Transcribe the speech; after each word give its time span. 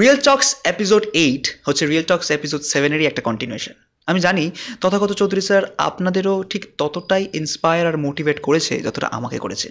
Real 0.00 0.16
talks 0.16 0.56
episode 0.64 1.06
eight 1.12 1.48
হচ্ছে 1.64 1.86
real 1.86 2.04
talks 2.04 2.30
episode 2.30 2.60
সেভেনেরই 2.62 3.06
একটা 3.06 3.22
কন্টিনিউশন 3.22 3.72
আমি 4.06 4.20
জানি 4.20 4.50
তথাগত 4.80 5.12
চৌধুরী 5.12 5.40
স্যার 5.40 5.62
আপনাদেরও 5.78 6.42
ঠিক 6.42 6.66
ততটাই 6.78 7.28
ইন্সপায়ার 7.32 7.86
আর 7.86 7.96
মোটিভেট 7.96 8.40
করেছে 8.40 8.80
যতটা 8.80 9.06
আমাকে 9.06 9.38
করেছে। 9.38 9.70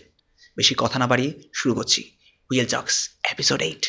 বেশি 0.58 0.76
কথা 0.78 1.00
না 1.00 1.08
বাড়িয়ে 1.08 1.32
শুরু 1.54 1.74
করছি 1.76 2.12
real 2.52 2.66
talks 2.66 3.10
episode 3.32 3.62
eight 3.62 3.86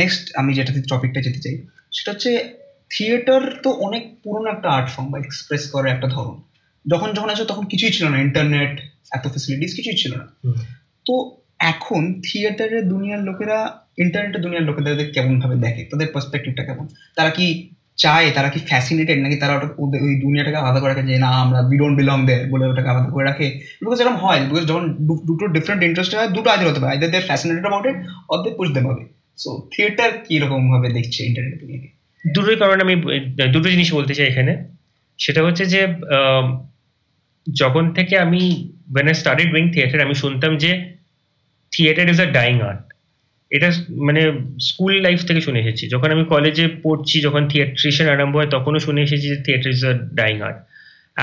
next 0.00 0.22
আমি 0.40 0.50
যেটাতে 0.58 0.80
টপিকটা 0.92 1.20
যেতে 1.26 1.40
চাই 1.44 1.56
সেটা 1.96 2.10
হচ্ছে 2.12 2.30
থিয়েটার 2.92 3.42
তো 3.64 3.70
অনেক 3.86 4.02
পুরনো 4.22 4.48
একটা 4.50 4.68
আর্ট 4.76 4.88
ফর্ম 4.94 5.08
বা 5.12 5.18
এক্সপ্রেস 5.18 5.62
করার 5.72 5.90
একটা 5.94 6.08
ধরন। 6.16 6.36
যখন 6.92 7.08
যখন 7.16 7.28
আছে 7.30 7.44
তখন 7.44 7.64
কিছুই 7.72 7.92
ছিল 7.96 8.06
না 8.12 8.18
ইন্টারনেট 8.26 8.72
এত 9.16 9.24
ফেসিলিটিস 9.34 9.72
কিছুই 9.76 9.96
ছিল 10.02 10.12
না। 10.20 10.26
তো 11.06 11.14
এখন 11.72 12.02
থিয়েটারের 12.26 12.82
দুনিয়ার 12.88 13.20
লোকেরা 13.28 13.58
ইন্টারনেটের 14.04 14.42
দুনিয়ার 14.44 14.64
লোকেদের 14.68 15.12
কেমন 15.14 15.34
ভাবে 15.42 15.56
দেখে? 15.64 15.82
তাদের 15.90 16.08
পার্সপেক্টিভটা 16.14 16.62
কেমন? 16.68 16.86
তারা 17.16 17.30
কি 17.38 17.46
চায় 17.96 18.28
তারা 18.36 18.48
কি 18.54 18.58
ফ্যাসিনেটেড 18.70 19.18
নাকি 19.24 19.36
তারা 19.42 19.54
ওটা 19.54 19.98
ওই 20.06 20.12
দুনিয়াটাকে 20.24 20.58
আলাদা 20.62 20.78
করে 20.80 20.90
রাখে 20.92 21.04
যে 21.10 21.16
না 21.24 21.30
আমরা 21.44 21.58
উই 21.70 21.76
ডোন্ট 21.80 21.96
বিলং 22.00 22.18
দেয় 22.30 22.42
বলে 22.52 22.64
ওটাকে 22.70 22.88
আলাদা 22.94 23.10
করে 23.14 23.24
রাখে? 23.30 23.46
বিকজ 23.80 23.98
এরকম 24.00 24.16
হয় 24.24 24.40
বিকজ 24.48 24.64
যখন 24.70 24.84
দুটো 25.28 25.44
ডিফারেন্ট 25.56 25.82
ইন্টারেস্ট 25.88 26.12
হয় 26.18 26.30
দুটো 26.36 26.48
আজ 26.54 26.60
হতে 26.70 26.80
পারে। 26.80 26.92
Either 26.94 27.10
they 27.14 27.18
fascinated 27.28 27.64
about 27.66 27.84
it 27.90 27.96
or 28.32 28.38
they 28.44 28.50
push 28.58 28.68
them 28.76 28.86
so 29.38 29.50
theatre 29.72 30.10
কীরকম 30.26 30.62
ভাবে 30.72 30.88
দেখছে 30.88 31.20
ইন্টারনেট 31.28 31.56
দুনিয়াকে 31.60 31.88
দুটোই 32.24 32.56
কারণ 32.56 32.78
আমি 32.80 32.94
দুটো 33.54 33.68
জিনিস 33.70 33.88
বলতে 33.98 34.12
চাই 34.14 34.28
এখানে। 34.32 34.52
সেটা 35.18 35.40
হচ্ছে 35.46 35.64
যে 35.66 35.80
যখন 37.46 37.84
থেকে 37.94 38.14
আমি 38.18 38.42
when 38.92 39.06
I 39.10 39.14
started 39.14 39.48
doing 39.52 39.64
theatre 39.74 40.04
আমি 40.06 40.14
শুনতাম 40.14 40.52
যে 40.56 40.70
theatre 41.72 42.06
is 42.08 42.18
a 42.20 42.28
dying 42.38 42.56
art 42.60 42.82
এটা 43.50 43.68
মানে 44.06 44.20
স্কুল 44.68 44.92
লাইফ 45.06 45.20
থেকে 45.28 45.40
শুনে 45.40 45.60
এসেছি। 45.60 45.84
যখন 45.88 46.08
আমি 46.10 46.24
কলেজে 46.24 46.66
পড়ছি 46.84 47.16
যখন 47.20 47.42
থিয়েট্রিশিয়ান 47.48 48.08
আরম্ভ 48.14 48.34
হয় 48.36 48.50
তখনও 48.56 48.78
শুনে 48.78 49.00
এসেছি 49.02 49.26
যে 49.32 49.38
theatre 49.44 49.70
is 49.76 49.82
a 49.84 49.92
dying 50.14 50.36
art 50.40 50.58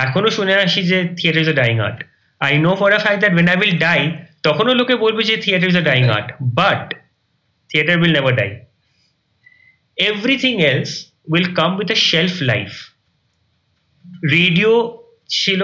এখনও 0.05 0.29
শুনে 0.29 0.53
আসি 0.55 0.81
যে 0.83 0.97
theatre 1.17 1.41
is 1.43 1.49
a 1.49 1.57
dying 1.61 1.75
art 1.79 1.97
I 2.41 2.53
know 2.57 2.71
for 2.75 2.89
a 2.93 2.99
fight 2.99 3.19
that 3.19 3.33
when 3.33 3.47
I 3.47 3.57
will 3.61 3.75
die 3.77 4.01
তখনও 4.43 4.73
লোকে 4.73 4.95
বলবে 4.95 5.21
যে 5.29 5.35
theatre 5.37 5.69
is 5.69 5.77
a 5.77 5.85
dying 5.89 6.03
art 6.17 6.27
but 6.59 6.83
theatre 7.71 7.97
will 8.01 8.13
never 8.13 8.35
die 8.35 8.49
everything 9.97 10.53
else 10.61 10.91
will 11.27 11.53
come 11.53 11.71
with 11.77 11.91
a 11.91 11.95
shelf 11.95 12.41
life 12.41 12.71
radio 14.31 14.99
ছিল 15.29 15.61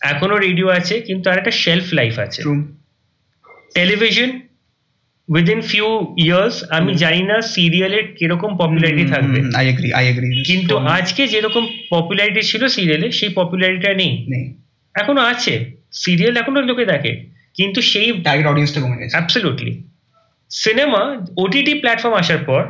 এখনও 0.00 0.38
radio 0.38 0.68
আছে 0.68 1.00
কিন্তু 1.00 1.30
আর 1.30 1.38
একটা 1.38 1.50
শেলফ 1.50 1.86
লাইফ 1.92 2.18
আছে। 2.18 2.42
টেলিভিশন 3.74 4.40
উইদিন 5.28 5.60
ফিউ 5.60 6.14
ইয়ার্স 6.16 6.56
আমি 6.70 6.94
জানি 6.94 7.22
না 7.22 7.40
সিরিয়ালের 7.54 8.14
কীরকম 8.18 8.50
পপুলারিটি 8.56 9.04
থাকবে। 9.10 9.38
আই 9.56 9.68
এগ্রি 9.68 9.92
আই 9.92 10.04
এগ্রি 10.08 10.42
কিন্তু 10.44 10.74
আজকে 10.76 11.28
যেরকম 11.28 11.66
পপুলারিটি 11.90 12.42
ছিল 12.42 12.68
সিরিয়ালে 12.68 13.12
সেই 13.12 13.28
পপুলারিটিটা 13.28 13.94
নেই। 13.94 14.12
এখনও 14.94 15.22
আছে। 15.22 15.54
সিরিয়াল 15.92 16.36
এখনও 16.36 16.62
লোকে 16.62 16.84
দেখে। 16.84 17.12
কিন্তু 17.54 17.82
সেই 17.82 18.08
টার্গেট 18.22 18.46
অডিয়েন্সটা 18.46 18.80
কমে 18.80 18.96
গেছে। 18.96 19.16
অ্যাবসলিউটলি 19.16 19.72
সিনেমা 20.52 21.26
ওটিটি 21.36 21.74
প্ল্যাটফর্ম 21.74 22.14
আসার 22.14 22.38
পর 22.44 22.64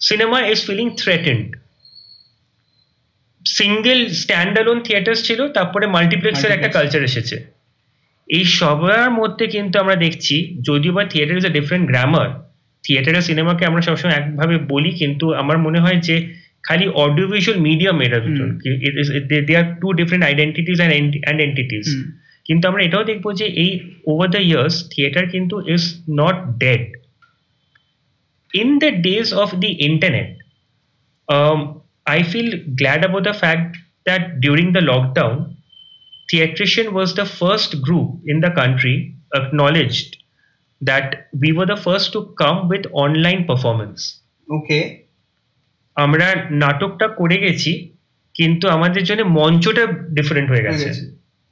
cinema 0.00 0.46
is 0.48 0.66
feeling 0.66 0.90
threatened 0.96 1.56
single 3.46 4.08
stand 4.08 4.52
alone 4.54 4.82
theatres 4.82 5.24
ছিল 5.24 5.48
তারপরে 5.48 5.86
মাল্টিপ্লেক্সের 5.86 6.50
একটা 6.50 6.68
কালচার 6.68 7.02
এসেছে। 7.02 7.36
এই 8.28 8.44
সবার 8.44 9.10
মধ্যে 9.10 9.46
কিন্তু 9.46 9.78
আমরা 9.78 9.96
দেখছি 9.96 10.58
যদিও 10.62 10.92
বা 10.92 11.04
theatre 11.04 11.36
is 11.36 11.46
a 11.46 11.50
different 11.50 11.88
grammar 11.88 12.28
theatre 12.86 13.14
আর 13.14 13.20
সিনেমাকে 13.20 13.66
আমরা 13.66 13.82
সবসময় 13.82 14.14
একভাবে 14.14 14.58
বলি 14.58 14.92
কিন্তু 14.92 15.34
আমার 15.34 15.58
মনে 15.58 15.80
হয় 15.80 15.96
যে 15.96 16.28
খালি 16.62 16.88
অডিও 16.88 17.28
ভিজুয়াল 17.28 17.60
মিডিয়াম 17.60 18.00
এটা 18.00 18.20
দুটো 18.20 18.44
they 19.28 19.56
are 19.56 19.76
two 19.80 19.92
different 19.92 20.24
identities 20.24 20.80
and 20.80 21.40
entities 21.40 21.86
কিন্তু 22.44 22.68
আমরা 22.68 22.82
এটাও 22.82 23.04
দেখব 23.04 23.32
যে 23.32 23.46
এই 23.46 23.80
ওভার 24.06 24.30
দ্য 24.30 24.38
ইয়ার্স 24.38 24.88
থিয়েটার 24.90 25.28
কিন্তু 25.28 25.68
is 25.68 26.02
not 26.10 26.36
dead 26.58 26.95
In 28.55 28.69
the 28.83 28.89
days 29.07 29.27
of 29.43 29.49
the 29.63 29.71
internet 29.89 30.29
I 32.07 32.23
feel 32.23 32.49
glad 32.75 33.01
about 33.05 33.23
the 33.23 33.33
fact 33.33 33.77
that 34.05 34.41
during 34.41 34.73
the 34.73 34.79
lockdown, 34.81 35.55
Theatrician 36.29 36.87
was 36.93 37.15
the 37.15 37.25
first 37.25 37.81
group 37.81 38.09
in 38.25 38.39
the 38.41 38.51
country 38.51 38.95
acknowledged 39.33 40.17
that 40.81 41.27
we 41.33 41.51
were 41.51 41.65
the 41.65 41.77
first 41.77 42.11
to 42.13 42.19
come 42.41 42.67
with 42.67 42.85
online 43.05 43.41
performance. 43.45 44.01
Okay. 44.47 44.83
আমরা 45.97 46.27
নাটকটা 46.63 47.07
করে 47.19 47.37
গেছি 47.45 47.71
কিন্তু 48.35 48.65
আমাদের 48.75 49.03
জন্য 49.09 49.21
মঞ্চটা 49.39 49.83
different 50.17 50.47
হয়ে 50.51 50.65
গেছে 50.67 50.87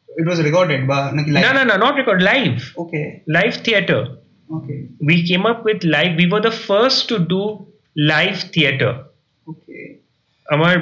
ইট 0.09 0.25
ওয়াজ 0.30 0.40
recorded 0.47 0.81
বা 0.92 0.97
নাকি 1.16 1.30
না 1.46 1.52
না 1.58 1.64
না 1.70 1.75
not 1.84 1.94
record 2.02 2.22
live 2.31 2.52
okay 2.84 3.02
live 3.38 3.52
theatre 3.66 4.02
okay 4.49 4.75
we 5.09 5.16
came 5.28 5.44
up 5.50 5.60
with 5.69 5.81
live 5.94 6.12
we 6.21 6.27
were 6.32 6.43
the 6.49 6.56
first 6.69 7.00
to 7.10 7.16
do 7.32 7.43
live 8.12 8.38
theater. 8.55 8.93
Okay 9.47 9.78
আমার 10.47 10.75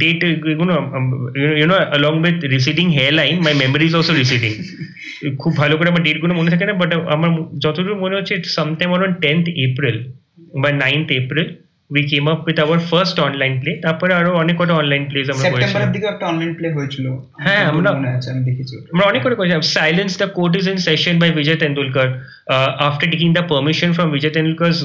ডেট 0.00 0.20
এগুলো 0.50 0.74
you know 1.60 1.76
along 1.96 2.14
with 2.24 2.38
receding 2.54 2.86
hairline 3.20 3.34
my 3.46 3.54
memory 3.62 3.84
is 3.88 3.94
also 3.98 4.14
receding 4.22 4.52
খুব 5.42 5.52
ভালো 5.62 5.74
করে 5.78 5.88
আমার 5.92 6.04
ডেটগুলো 6.06 6.32
মনে 6.40 6.50
থাকে 6.52 6.64
না 6.68 6.74
but 6.82 6.90
আমার 7.14 7.30
যতটুকু 7.64 7.96
মনে 8.04 8.14
হচ্ছে 8.18 8.34
সামটাইম 8.56 8.90
অন 8.96 9.02
টেন্থ 9.24 9.44
এপ্রিল 9.66 9.96
বা 10.62 10.68
ninth 10.84 11.08
April 11.20 11.48
we 11.92 12.02
came 12.10 12.24
up 12.32 12.40
with 12.48 12.58
our 12.64 12.78
first 12.90 13.16
online 13.28 13.52
play 13.60 13.72
তারপরে 13.84 14.12
আরও 14.20 14.30
অনেক 14.42 14.54
কটা 14.60 14.74
অনলাইন 14.82 15.02
প্লেস 15.10 15.26
আমরা 15.32 15.44
সেপ্টেম্বরের 15.44 15.90
দিকে 15.94 16.06
একটা 16.12 16.24
অনলাইন 16.32 16.52
প্লে 16.58 16.68
হয়েছিল। 16.76 17.06
হ্যাঁ 17.44 17.62
আমরা 17.70 17.90
মনে 17.98 18.10
আছে 18.16 18.28
আমি 18.34 18.42
দেখেছি 18.48 18.74
আমরা 18.92 19.06
অনেক 19.10 19.20
করে 19.24 19.36
করেছি 19.38 19.54
silence 19.78 20.12
the 20.22 20.28
court 20.38 20.52
is 20.60 20.66
in 20.72 20.78
session 20.88 21.14
by 21.22 21.30
Vijay 21.40 21.58
Tendulkar 21.62 22.08
after 22.88 23.08
taking 23.12 23.28
the 23.38 23.44
permission 23.52 23.90
from 23.96 24.08
Vijay 24.16 24.32
Tendulkar's 24.36 24.78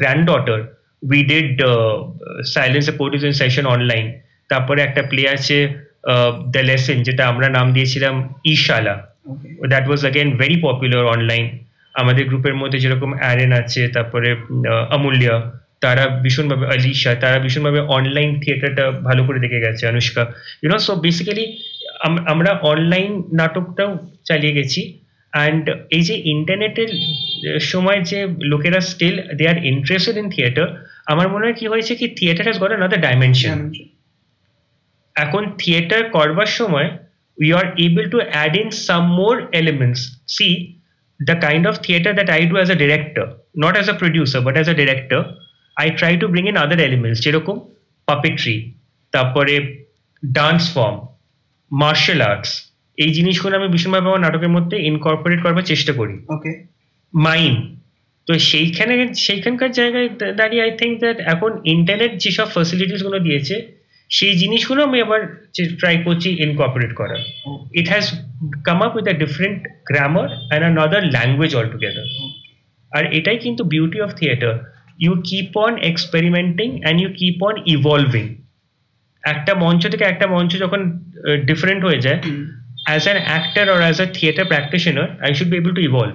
granddaughter 0.32 0.60
we 1.02 1.20
did 1.32 1.60
uh, 1.62 1.94
silence 2.42 2.86
the 2.86 2.94
court 2.98 3.14
is 3.14 3.24
in 3.28 3.34
session 3.42 3.64
online. 3.76 4.08
তারপরে 4.50 4.80
একটা 4.82 5.02
প্লে 5.10 5.22
আছে 5.36 5.56
দ্য 6.54 6.62
লেসন 6.68 6.98
যেটা 7.08 7.22
আমরা 7.32 7.46
নাম 7.56 7.66
দিয়েছিলাম 7.76 8.14
ইশালা 8.54 8.94
that 9.72 9.84
was 9.88 10.00
again 10.04 10.28
very 10.40 10.56
popular 10.66 11.04
online 11.14 11.44
আমাদের 11.94 12.24
গ্রুপের 12.30 12.54
মধ্যে 12.60 12.78
যেরকম 12.84 13.10
অ্যারেন 13.20 13.52
আছে 13.60 13.82
তারপরে 13.96 14.28
অমূল্য 14.96 15.24
তারা 15.84 16.04
ভীষণভাবে 16.24 16.64
আলিশা 16.74 17.12
তারা 17.14 17.36
ভীষণভাবে 17.38 17.80
অনলাইন 17.96 18.30
থিয়েটারটা 18.42 18.84
ভালো 19.08 19.22
করে 19.26 19.38
দেখে 19.44 19.64
গেছে 19.64 19.82
Anushka. 19.92 20.22
You know 20.62 20.78
so 20.86 20.92
basically 21.04 21.44
আমরা 22.32 22.50
অনলাইন 22.72 23.10
নাটকটাও 23.38 23.90
চালিয়ে 24.24 24.56
গেছি 24.58 24.80
অ্যান্ড 25.32 25.64
এই 25.90 26.02
যে 26.08 26.14
ইন্টারনেটের 26.34 26.90
সময় 27.72 28.00
যে 28.10 28.18
লোকেরা 28.52 28.80
still 28.90 29.16
they 29.38 29.44
are 29.52 29.58
interested 29.72 30.16
in 30.22 30.26
theatre 30.34 30.68
আমার 31.12 31.26
মনে 31.28 31.44
হয় 31.46 31.56
কি 31.60 31.66
হয়েছে 31.68 31.92
কি 32.00 32.06
theatre 32.18 32.44
has 32.46 32.58
got 32.62 32.72
another 32.72 33.00
dimension 33.06 33.58
এখন 35.16 35.42
থিয়েটার 35.60 36.02
করবার 36.16 36.50
সময় 36.58 36.88
we 37.38 37.48
are 37.58 37.66
able 37.84 38.04
to 38.12 38.18
add 38.32 38.52
in 38.60 38.68
some 38.86 39.02
more 39.18 39.34
elements 39.60 40.00
see 40.36 40.48
the 41.20 41.34
kind 41.46 41.64
of 41.70 41.74
theatre 41.84 42.12
that 42.18 42.28
I 42.36 42.42
do 42.50 42.54
as 42.58 42.68
a 42.70 42.78
director 42.82 43.26
not 43.64 43.74
as 43.76 43.86
a 43.88 43.96
producer 44.02 44.40
but 44.46 44.54
as 44.58 44.68
a 44.72 44.76
director 44.82 45.20
I 45.76 45.88
try 45.98 46.12
to 46.16 46.26
bring 46.32 46.44
in 46.50 46.56
other 46.64 46.80
elements 46.88 47.20
যেরকম 47.24 47.56
puppetry 48.08 48.56
তারপরে 49.12 49.54
dance 50.22 50.62
form 50.74 50.96
martial 51.70 52.20
arts 52.30 52.50
এই 52.98 53.10
জিনিসগুলো 53.12 53.54
আমি 53.58 53.68
ভীষণভাবে 53.74 54.08
আমার 54.08 54.24
নাটকের 54.26 54.52
মধ্যে 54.56 54.76
incorporate 54.90 55.40
করবার 55.44 55.64
চেষ্টা 55.72 55.92
করি। 56.00 56.16
ওকে 56.34 56.50
মাইন্ড 57.14 57.58
তো 58.26 58.32
সেইখানে 58.50 58.94
সেইখানকার 59.26 59.70
জায়গায় 59.80 60.08
দাঁড়িয়ে 60.40 60.62
আই 60.66 60.72
থিঙ্ক 60.80 60.94
দ্যাট 61.02 61.18
এখন 61.34 61.50
ইন্টারনেট 61.74 62.12
যেসব 62.24 62.48
ফ্যাসিলিটিসগুলো 62.54 63.18
দিয়েছে 63.26 63.56
সেই 64.10 64.34
জিনিসগুলো 64.42 64.80
আমি 64.88 64.98
আবার 65.06 65.20
ট্রাই 65.80 65.96
করছি 66.06 66.28
ইনকর্পোরেট 66.46 66.92
করার। 67.00 67.22
It 67.80 67.86
has 67.92 68.04
come 68.68 68.78
up 68.86 68.92
with 68.96 69.06
a 69.12 69.14
different 69.22 69.60
grammar 69.88 70.28
and 70.48 70.64
another 70.70 71.02
language 71.14 71.52
altogether 71.72 72.06
আর 72.92 73.04
এটাই 73.18 73.38
কিন্তু 73.44 73.62
beauty 73.72 73.98
of 74.06 74.10
theatre 74.20 74.54
you 74.98 75.12
keep 75.30 75.56
on 75.56 75.78
experimenting 75.78 76.68
and 76.80 77.00
you 77.00 77.08
keep 77.08 77.42
on 77.42 77.54
evolving 77.66 78.34
একটা 79.22 79.54
মঞ্চ 79.54 79.86
থেকে 79.86 80.04
একটা 80.04 80.26
মঞ্চ 80.26 80.56
যখন 80.58 80.80
ডিফারেন্ট 81.46 81.84
হয়ে 81.84 82.00
যায় 82.00 82.18
as 82.86 83.02
an 83.08 83.18
actor 83.26 83.70
or 83.70 83.80
as 83.80 84.00
a 84.00 84.06
theatre 84.06 84.44
practitioner 84.44 85.08
I 85.20 85.34
should 85.34 85.48
be 85.48 85.56
able 85.56 85.70
to 85.70 85.80
evolve 85.80 86.14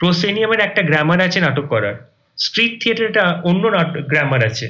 প্রোসেনিয়ামের 0.00 0.60
একটা 0.60 0.82
গ্রামার 0.82 1.20
আছে 1.20 1.40
নাটক 1.40 1.66
করার। 1.66 1.94
স্ট্রিট 2.38 2.82
থিয়েটারটা 2.82 3.24
অন্য 3.44 3.66
নাটক 3.66 4.04
গ্রামার 4.08 4.44
আছে। 4.46 4.66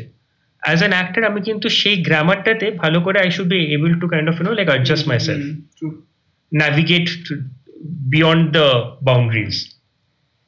অ্যাজ 0.62 0.79
অ্যান 0.79 0.93
অ্যাক্টার 0.93 1.25
আমি 1.25 1.40
কিন্তু 1.40 1.69
সেই 1.69 1.96
গ্রামারটাতে 2.02 2.70
ভালো 2.70 3.00
করে 3.00 3.19
I 3.20 3.31
should 3.31 3.49
be 3.49 3.58
able 3.58 3.93
to 4.00 4.08
kind 4.08 4.29
of 4.29 4.40
you 4.40 4.46
know 4.46 4.52
like 4.52 4.69
adjust 4.69 5.08
myself 5.20 5.44
navigate 6.55 7.06
beyond 8.14 8.50
the 8.52 8.67
boundaries 9.02 9.77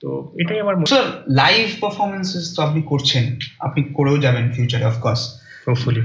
তো 0.01 0.09
এটাই 0.43 0.59
আমার 0.65 0.75
স্যার 0.93 1.07
লাইভ 1.43 1.67
পারফরমেন্সেস 1.83 2.45
তো 2.55 2.63
আপনি 2.63 2.81
করছেন। 2.83 3.25
আপনি 3.67 3.81
করেও 3.97 4.17
যাবেন 4.19 4.45
ফিউচারে 4.55 4.87
অফকোর্স 4.93 5.21
হোপফুলি 5.67 6.03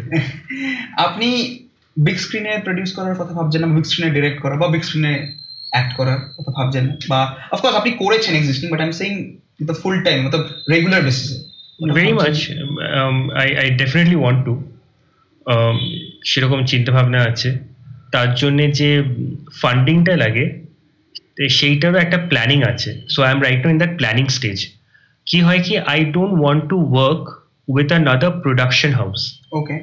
আপনি 1.06 1.28
বিগ 1.98 2.18
স্ক্রিনে 2.18 2.54
প্রডিউস 2.66 2.92
করার 2.98 3.16
কথা 3.20 3.34
ভাবছেন 3.34 3.62
না? 3.62 3.68
বিগ 3.68 3.86
স্ক্রিনে 3.90 4.10
ডিরেক্ট 4.18 4.40
করা 4.42 4.56
বা 4.56 4.68
বিগ 4.68 4.84
স্ক্রিনে 4.88 5.14
অ্যাক্ট 5.74 5.92
করার 5.98 6.20
কথা 6.36 6.52
ভাবছেন 6.58 6.84
না? 6.88 6.94
বা 7.12 7.20
অফকোর্স 7.52 7.76
আপনি 7.76 7.92
করেছেন 8.04 8.34
existing 8.36 8.68
but 8.72 8.80
I 8.80 8.88
am 8.88 8.96
saying 9.02 9.14
the 9.70 9.76
full 9.82 9.96
time 10.04 10.18
Matlab 10.26 10.46
regular 10.72 11.02
বেসিসে 11.04 11.38
very 11.96 12.14
much 12.14 12.36
I 13.42 13.48
I 13.62 13.68
definitely 13.82 14.20
want 14.24 14.42
to 14.46 14.56
Um, 15.48 15.78
সেরকম 16.24 16.60
চিন্তাভাবনা 16.66 17.20
আছে। 17.24 17.50
তার 18.12 18.30
জন্যে 18.36 18.66
যে 18.72 18.90
ফান্ডিংটা 19.62 20.14
লাগে 20.18 20.46
তো 21.38 21.42
সেইটারও 21.50 21.98
একটা 21.98 22.18
প্ল্যানিং 22.32 22.60
আছে। 22.64 22.90
So 23.10 23.20
I 23.24 23.32
am 23.32 23.40
right 23.42 23.60
to 23.64 23.70
in 23.70 23.78
that 23.78 23.94
planning 23.98 24.26
stage 24.28 24.58
কি 25.28 25.38
হয় 25.42 25.62
কি 25.64 25.74
I 25.94 26.00
don't 26.06 26.34
want 26.42 26.64
to 26.70 26.78
work 26.94 27.24
with 27.68 27.88
another 27.92 28.32
production 28.44 28.92
house 28.92 29.20
okay 29.52 29.76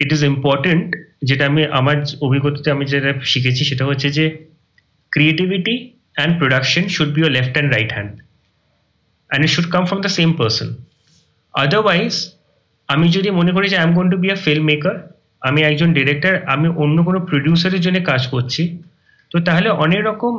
it 0.00 0.12
is 0.12 0.22
important 0.24 0.86
যেটা 1.22 1.44
আমি 1.46 1.62
আমার 1.70 1.96
অভিজ্ঞতাতে 2.20 2.68
আমি 2.70 2.84
যেটা 2.84 3.10
শিখেছি 3.22 3.64
সেটা 3.64 3.84
হচ্ছে 3.84 4.08
যে 4.10 4.24
creativity 5.12 5.74
and 6.16 6.32
production 6.38 6.84
should 6.88 7.10
be 7.14 7.20
your 7.20 7.32
left 7.32 7.52
and 7.52 7.70
right 7.74 7.90
hand 7.92 8.12
and 9.30 9.42
it 9.44 9.50
should 9.50 9.68
come 9.70 9.82
from 9.84 10.00
the 10.00 10.08
same 10.08 10.32
person 10.32 10.68
otherwise 11.54 12.14
আমি 12.88 13.06
যদি 13.08 13.28
মনে 13.30 13.52
করি 13.52 13.66
যে 13.68 13.76
I 13.76 13.84
am 13.86 13.92
going 13.94 14.08
to 14.10 14.18
be 14.18 14.28
a 14.30 14.38
filmmaker 14.64 14.96
আমি 15.42 15.60
একজন 15.62 15.88
ডিরেক্টর 15.92 16.34
আমি 16.46 16.68
অন্য 16.68 16.96
কোনো 17.04 17.18
প্রডিউসারের 17.20 17.80
জন্য 17.80 17.98
কাজ 18.04 18.22
করছি 18.26 18.62
তো 19.31 19.37
তাহলে 19.47 19.69
অনেক 19.85 20.01
রকম 20.09 20.33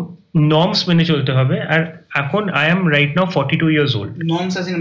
নর্মস 0.54 0.80
মেনে 0.88 1.04
চলতে 1.12 1.32
হবে 1.38 1.56
আর 1.74 1.80
এখন 2.22 2.42
I 2.60 2.66
am 2.74 2.80
right 2.94 3.12
now 3.18 3.26
forty 3.36 3.56
two 3.62 3.66
years 3.74 3.92
old 3.98 4.12
norms 4.34 4.54
as 4.56 4.66
in 4.70 4.74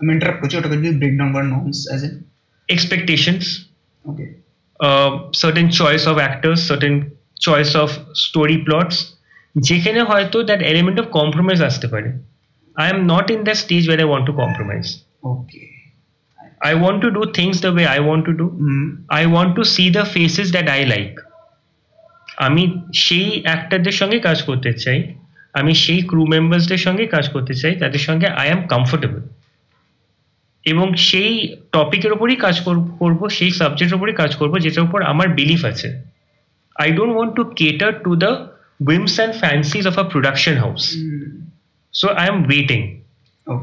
আমি 0.00 0.10
ইন্টারাপ্ট 0.16 0.40
করছি 0.42 0.54
ওটাকে 0.58 0.76
যদি 0.80 0.96
ব্রেক 1.00 1.14
ডাউন 1.18 1.30
করেন 1.34 1.48
norms 1.56 1.78
as 1.90 2.00
in 2.06 2.12
expectations 2.68 3.46
okay 4.04 4.26
uh, 4.80 5.30
certain 5.32 5.70
choice 5.70 6.06
of 6.06 6.18
actors, 6.18 6.62
certain 6.62 7.12
choice 7.40 7.74
of 7.74 7.90
story 8.14 8.58
plots, 8.66 8.96
যেখানে 9.68 10.00
হয়তো 10.10 10.38
that 10.50 10.60
element 10.72 10.96
of 11.02 11.06
compromise 11.18 11.60
আসতে 11.68 11.86
পারে 11.94 12.10
I 12.76 12.86
am 12.92 13.00
not 13.12 13.26
in 13.34 13.40
that 13.46 13.58
stage 13.64 13.84
where 13.88 14.00
I 14.04 14.08
want 14.12 14.24
to 14.28 14.32
compromise. 14.42 14.90
Okay 15.32 15.62
I 16.70 16.72
want 16.84 16.98
to 17.04 17.10
do 17.18 17.22
things 17.38 17.56
the 17.66 17.72
way 17.76 17.86
I 17.96 18.00
want 18.08 18.22
to 18.28 18.32
do. 18.40 18.46
Hmm 18.60 18.86
I 19.20 19.22
want 19.36 19.50
to 19.58 19.62
see 19.74 19.88
the 19.98 20.04
faces 20.16 20.48
that 20.56 20.66
I 20.78 20.80
like. 20.94 21.16
আমি 22.39 22.63
সেই 22.97 23.27
অ্যাক্টরদের 23.41 23.91
সঙ্গে 23.91 24.19
কাজ 24.19 24.37
করতে 24.43 24.71
চাই 24.75 24.99
আমি 25.53 25.73
সেই 25.75 26.01
crew 26.01 26.21
মেম্বার্সদের 26.25 26.77
সঙ্গে 26.77 27.05
কাজ 27.07 27.25
করতে 27.29 27.53
চাই 27.53 27.73
তাদের 27.75 27.99
সঙ্গে 27.99 28.27
আই 28.33 28.47
অ্যাম 28.47 28.61
কমফোর্টেবল 28.67 29.21
এবং 30.65 30.87
সেই 31.01 31.31
টপিকের 31.71 32.11
উপরই 32.11 32.37
কাজ 32.37 32.55
কর- 32.59 32.89
করব 32.99 33.21
সেই 33.29 33.51
সাবজেক্টের 33.51 33.97
উপরই 33.97 34.13
কাজ 34.13 34.31
করব 34.35 34.53
যেটার 34.57 34.83
উপর 34.83 34.99
আমার 35.03 35.27
বিলিফ 35.29 35.61
আছে। 35.65 35.87
I 36.75 36.89
don't 36.91 37.13
want 37.15 37.33
to 37.35 37.43
cater 37.55 37.91
to 38.03 38.11
the 38.15 38.31
whims 38.87 39.13
and 39.17 39.33
fancies 39.35 39.83
of 39.87 39.95
a 39.97 40.03
production 40.03 40.55
house 40.57 40.83
so 41.93 42.07
I 42.13 42.25
am 42.27 42.37
waiting 42.43 42.81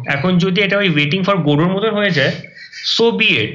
এখন 0.07 0.33
যদি 0.39 0.59
এটা 0.61 0.77
ওই 0.79 0.89
ওয়েটিং 0.89 1.21
ফর 1.23 1.37
গোরোর 1.39 1.71
মতন 1.73 1.93
হয়ে 1.95 2.11
যায় 2.11 2.33
so 2.95 3.05
be 3.11 3.29
it 3.37 3.55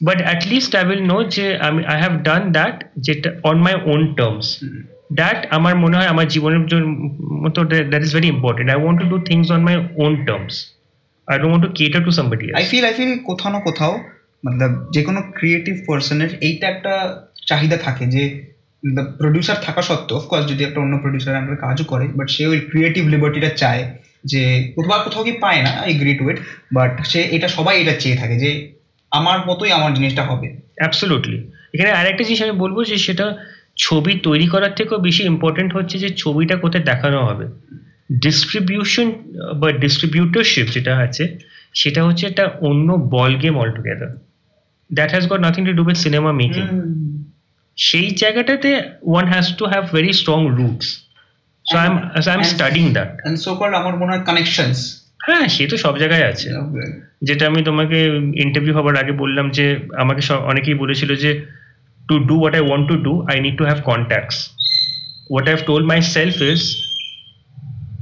but 0.00 0.18
at least 0.22 0.72
I 0.76 0.84
will 0.86 1.02
know 1.06 1.18
যে 1.36 1.46
আমি 1.58 1.80
আই 1.84 1.98
হ্যাভ 2.00 2.14
ডান 2.22 2.42
দ্যাট 2.52 2.76
যেটা 2.98 3.28
on 3.42 3.56
my 3.58 3.74
own 3.84 4.00
terms 4.14 4.46
that 5.12 5.38
আমার 5.50 5.74
মনে 5.76 5.96
হয় 5.96 6.08
আমার 6.08 6.26
জীবনের 6.28 6.62
জন- 6.66 6.90
মতো 7.44 7.60
that 7.90 8.02
is 8.02 8.12
very 8.14 8.28
important 8.28 8.68
I 8.70 8.78
want 8.82 8.98
to 9.02 9.06
do 9.08 9.18
things 9.24 9.46
on 9.50 9.62
my 9.62 9.74
own 9.96 10.12
terms 10.26 10.54
I 11.28 11.36
don't 11.38 11.50
want 11.50 11.64
to 11.66 11.72
cater 11.78 12.02
to 12.04 12.10
somebody 12.10 12.46
I 12.52 12.64
feel 12.64 12.84
I 12.84 12.94
feel 12.94 13.12
কোথাও 13.24 13.50
না 13.52 13.60
কোথাও 13.60 13.92
মতলব 14.44 14.72
যে 14.90 15.00
কোনো 15.02 15.20
ক্রিয়েটিভ 15.34 15.74
পার্সনের 15.86 16.30
এইটা 16.40 16.66
একটা 16.68 16.92
চাহিদা 17.46 17.76
থাকে 17.76 18.04
যে 18.06 18.22
প্রডিউসার 19.18 19.58
থাকা 19.62 19.82
সত্ত্বেও 19.82 20.16
অফকোর্স 20.18 20.44
যদি 20.46 20.62
একটা 20.64 20.78
অন্য 20.80 20.94
প্রডিউসার 20.98 21.34
আমরা 21.36 21.56
কাজও 21.56 21.84
করে 21.84 22.04
বাট 22.14 22.28
সে 22.30 22.42
ওই 22.46 22.60
ক্রিয়েটিভ 22.70 23.02
লিবার্টিটা 23.06 23.50
চায় 23.56 23.82
যে 24.24 24.42
কোথাও 24.76 25.00
কোথাও 25.04 25.22
কি 25.24 25.32
পায় 25.40 25.60
না 25.62 25.72
I 25.80 25.92
agree 25.94 26.12
to 26.14 26.24
it 26.30 26.38
but 26.72 26.92
সে 27.04 27.20
এটা 27.30 27.48
সবাই 27.48 27.74
এটা 27.82 27.94
চেয়ে 27.94 28.16
থাকে 28.16 28.36
যে 28.38 28.50
আমার 29.12 29.38
মতোই 29.46 29.72
আমার 29.72 29.94
জিনিসটা 29.94 30.22
হবে। 30.22 30.48
অ্যাবসোলুটলি 30.76 31.38
এখানে 31.74 31.90
আরেকটা 31.90 32.22
জিনিস 32.24 32.40
আমি 32.42 32.54
বলব 32.64 32.76
যে 32.84 32.96
সেটা 32.98 33.26
ছবি 33.76 34.12
তৈরি 34.22 34.46
করার 34.48 34.72
থেকেও 34.74 34.98
বেশি 34.98 35.22
ইম্পর্টেন্ট 35.22 35.70
হচ্ছে 35.76 35.96
যে 35.98 36.08
ছবিটা 36.22 36.54
কোথায় 36.56 36.84
দেখানো 36.84 37.18
হবে। 37.28 37.46
ডিস্ট্রিবিউশন 38.24 39.08
বা 39.60 39.68
ডিস্ট্রিবিউটরশিপ 39.72 40.66
যেটা 40.70 40.92
আছে 40.98 41.24
সেটা 41.74 42.00
হচ্ছে 42.04 42.24
একটা 42.26 42.44
অন্য 42.60 42.88
ball 43.14 43.32
game 43.36 43.54
altogether 43.62 44.10
that 44.90 45.10
has 45.10 45.24
got 45.30 45.40
nothing 45.40 45.62
to 45.68 45.72
do 45.72 45.82
with 45.86 45.98
cinema 46.06 46.30
making 46.32 46.64
সেই 47.78 48.08
জায়গাটাতে 48.10 48.70
one 49.02 49.24
has 49.32 49.46
to 49.58 49.64
have 49.66 49.82
very 49.96 50.12
strong 50.12 50.40
roots 50.58 50.88
so 51.66 51.74
I 51.76 51.86
am 51.86 51.96
I 52.30 52.34
am 52.38 52.42
studying 52.54 52.84
that 52.96 53.10
and 53.14 53.38
so 53.38 53.50
call 53.60 53.70
আমার 53.74 53.94
মনে 53.96 54.10
হয় 54.12 54.22
কানেকশনস 54.24 54.80
হ্যাঁ 55.30 55.48
সে 55.48 55.66
তো 55.66 55.76
সব 55.76 55.98
জায়গায় 55.98 56.28
আছে। 56.28 56.48
যেটা 57.22 57.46
আমি 57.46 57.62
তোমাকে 57.64 57.98
ইন্টারভিউ 58.36 58.74
হবার 58.74 58.96
আগে 58.96 59.12
বললাম 59.12 59.50
যে 59.50 59.64
আমাকে 59.96 60.20
সব- 60.20 60.40
অনেকেই 60.40 60.74
বলেছিল 60.74 61.16
যে 61.16 61.30
to 62.08 62.18
do 62.18 62.38
what 62.38 62.54
I 62.54 62.60
want 62.60 62.88
to 62.88 62.96
do 62.96 63.26
I 63.32 63.40
need 63.40 63.58
to 63.58 63.64
have 63.64 63.80
contacts 63.84 64.50
what 65.30 65.48
I 65.48 65.54
have 65.54 65.66
told 65.66 65.86
myself 66.02 66.42
is 66.42 66.76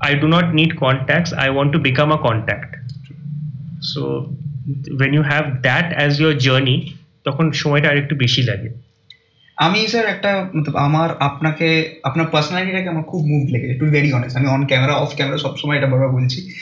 I 0.03 0.15
do 0.15 0.27
not 0.29 0.45
need 0.55 0.77
contacts 0.77 1.35
I 1.35 1.49
want 1.49 1.73
to 1.73 1.79
become 1.79 2.13
a 2.13 2.17
contact 2.17 2.77
so 3.83 4.01
when 5.01 5.15
you 5.15 5.23
have 5.23 5.45
that 5.63 5.95
as 5.95 6.21
your 6.21 6.39
journey 6.39 6.93
তখন 7.25 7.53
সময়টা 7.53 7.89
আরেকটু 7.89 8.17
বেশি 8.17 8.43
লাগে। 8.43 8.69
আমি 9.57 9.89
sir 9.89 10.07
একটা 10.07 10.51
মতলব 10.57 10.77
আমার 10.77 11.11
আপনাকে 11.21 11.99
আপনার 12.03 12.27
পার্সোনালিটিটাকে 12.27 12.89
আমার 12.89 13.03
খুব 13.03 13.27
মুভ 13.27 13.49
লেগেছে 13.51 13.75
টু 13.75 13.87
ভেরি 13.87 14.13
অনেস্ট 14.13 14.37
আমি 14.37 14.47
অন 14.47 14.67
ক্যামেরা 14.67 14.95
অফ 14.95 15.17
ক্যামেরা 15.17 15.39
সবসময় 15.39 15.77
এটা 15.77 15.87
বারবার 15.87 16.09
বলছি। 16.09 16.53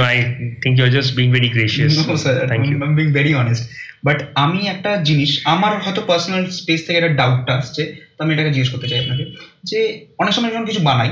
I 0.00 0.16
think 0.62 0.74
you 0.76 0.84
are 0.84 0.92
just 0.96 1.10
being 1.18 1.26
very 1.32 1.48
gracious 1.48 1.92
No, 2.00 2.14
sir. 2.16 2.34
Thank 2.50 2.64
you 2.66 2.76
I'm 2.84 2.94
being 3.00 3.12
very 3.20 3.32
honest. 3.40 3.62
But 4.04 4.18
আমি 4.44 4.60
একটা 4.68 4.90
জিনিস 5.08 5.30
আমার 5.44 5.72
হয়তো 5.84 6.00
পার্সোনাল 6.02 6.42
স্পেস 6.50 6.80
থেকে 6.86 6.98
একটা 6.98 7.12
ডাউটটা 7.20 7.52
আসছে 7.60 7.82
তো 8.16 8.20
আমি 8.24 8.30
এটাকে 8.34 8.50
জিজ্ঞেস 8.50 8.70
করতে 8.72 8.86
চাই 8.90 8.98
আপনাকে 9.00 9.24
যে 9.64 9.78
অনেক 10.18 10.32
সময় 10.32 10.50
যখন 10.50 10.66
কিছু 10.66 10.82
বানাই 10.90 11.10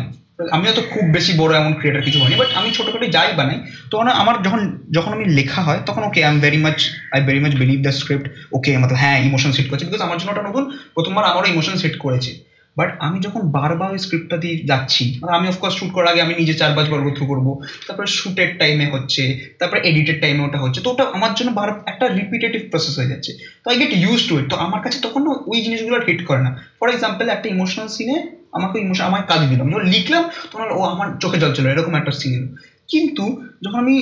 আমি 0.53 0.65
হয়তো 0.67 0.83
খুব 0.93 1.05
বেশি 1.17 1.33
বড় 1.33 1.53
এমন 1.57 1.73
ক্রিয়েটার 1.79 2.05
কিছু 2.07 2.19
হয়নি 2.23 2.37
বাট 2.43 2.51
আমি 2.61 2.69
ছোটখাটো 2.71 3.07
যাই 3.07 3.31
বানাই 3.37 3.59
তখন 3.91 4.07
আমার 4.23 4.37
যখন 4.43 4.61
যখন 4.91 5.11
আমি 5.13 5.27
লেখা 5.39 5.61
হয় 5.63 5.81
তখন 5.87 6.03
okay 6.05 6.21
I 6.25 6.31
am 6.33 6.39
very 6.41 6.59
much 6.67 6.79
I 7.13 7.21
very 7.29 7.41
much 7.41 7.53
believe 7.55 7.79
the 7.87 7.93
script 7.93 8.27
okay 8.53 8.71
মতলব 8.79 8.99
হ্যাঁ 9.05 9.19
ইমোশন 9.29 9.51
সেট 9.53 9.67
করছে 9.71 9.85
বিকজ 9.89 10.03
আমার 10.07 10.17
জন্য 10.19 10.31
ওটা 10.33 10.45
নতুন 10.49 10.65
প্রথমবার 10.95 11.25
আমারও 11.25 11.49
ইমোশন 11.55 11.75
সেট 11.77 11.95
করেছে 11.99 12.31
বাট 12.77 12.91
আমি 13.07 13.19
যখন 13.21 13.43
বারবার 13.57 13.89
ওই 13.95 13.99
স্ক্রিপ্টটা 13.99 14.37
দিয়ে 14.37 14.57
যাচ্ছি 14.71 15.05
মানে 15.21 15.33
আমি 15.39 15.47
অফকোর্স 15.49 15.75
শ্যুট 15.79 15.91
করার 15.93 16.09
আগে 16.13 16.21
আমি 16.27 16.35
নিজে 16.35 16.55
চার 16.61 16.71
পাঁচবার 16.77 17.01
গো 17.05 17.11
থ্রু 17.17 17.25
করব, 17.27 17.47
তারপরে 17.87 18.09
শ্যুটের 18.17 18.51
টাইমে 18.61 18.87
হচ্ছে, 18.95 19.23
তারপরে 19.59 19.81
এডিটের 19.89 20.19
টাইমে 20.23 20.43
ওটা 20.45 20.59
হচ্ছে, 20.59 20.81
তো 20.85 20.89
ওটা 20.91 21.05
আমার 21.17 21.33
জন্য 21.35 21.51
বার, 21.59 21.69
একটা 21.93 22.07
রিপিটেটিভ 22.21 22.63
প্রসেস 22.71 22.95
হয়ে 22.99 23.11
যাচ্ছে। 23.13 23.31
তো 23.63 23.67
I 23.73 23.77
get 23.83 23.93
use 24.03 24.21
to 24.29 24.33
it 24.39 24.47
তো 24.53 24.57
আমার 24.57 24.81
কাছে 24.85 24.99
তখন 25.07 25.23
ওই 25.51 25.59
জিনিসগুলো 25.65 25.97
হিট 26.09 26.21
করে 26.27 26.43
না। 26.43 26.51
ফর 26.79 26.89
এক্সাম্পল 26.91 27.27
একটা 27.29 27.49
ইমোশনাল 27.49 27.89
সিনে 27.89 28.17
আমাকে 28.53 28.77
ইমোশন 28.85 29.05
আমার 29.11 29.23
কাজ 29.31 29.41
দিলাম। 29.51 29.67
যখন 29.71 29.87
লিখলাম, 29.95 30.23
তখন 30.53 30.69
ও 30.79 30.81
আমার 30.95 31.09
চোখে 31.23 31.39
জল 31.43 31.53
চলো, 31.57 31.69
এরকম 31.71 31.95
একটা 31.95 32.13
সিন 32.21 32.43
কিন্তু 32.89 33.25
যখন 33.65 33.79
আমি 33.85 33.97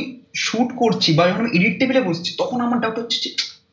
শ্যুট 0.44 0.68
করছি 0.76 1.10
বা 1.16 1.22
যখন 1.28 1.40
আমি 1.44 1.52
এডিট 1.58 1.74
টেবিলে 1.80 2.00
বসছি, 2.00 2.30
তখন 2.38 2.58
আমার 2.66 2.78
ডাউট 2.82 2.96
হচ্ছে 2.98 3.28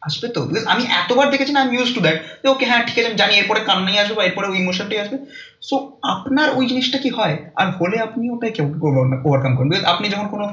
আসবে 0.07 0.27
তো? 0.35 0.39
বিকজ 0.47 0.65
আমি 0.73 0.83
এতবার 1.01 1.25
দেখেছি 1.33 1.51
না 1.55 1.59
আমি 1.61 1.73
ইউজ 1.77 1.89
টু 1.95 2.01
দ্যাট 2.05 2.17
যে 2.41 2.47
ওকে 2.53 2.65
হ্যাঁ 2.69 2.81
ঠিক 2.87 2.97
আছে, 2.99 3.09
আমি 3.11 3.17
জানি 3.21 3.33
এরপরে 3.41 3.59
কান্নাই 3.59 3.97
আসবে 4.03 4.15
বা 4.19 4.23
এরপরে 4.23 4.47
ওই 4.51 4.57
ইমোশনটাই 4.63 4.99
আসবে। 5.03 5.17
সো 5.61 5.75
আপনার 6.13 6.47
ওই 6.57 6.65
জিনিসটা 6.71 6.97
কি 7.03 7.09
হয়? 7.09 7.35
আর 7.55 7.67
হলে 7.77 7.97
আপনি 8.07 8.29
ওটাই 8.29 8.51
কেউ 8.51 8.65
ওভারকাম 9.27 9.55
করেন 9.55 9.69
বিকজ 9.69 9.85
আপনি 9.93 10.09
যখন 10.09 10.27
কোনো, 10.27 10.45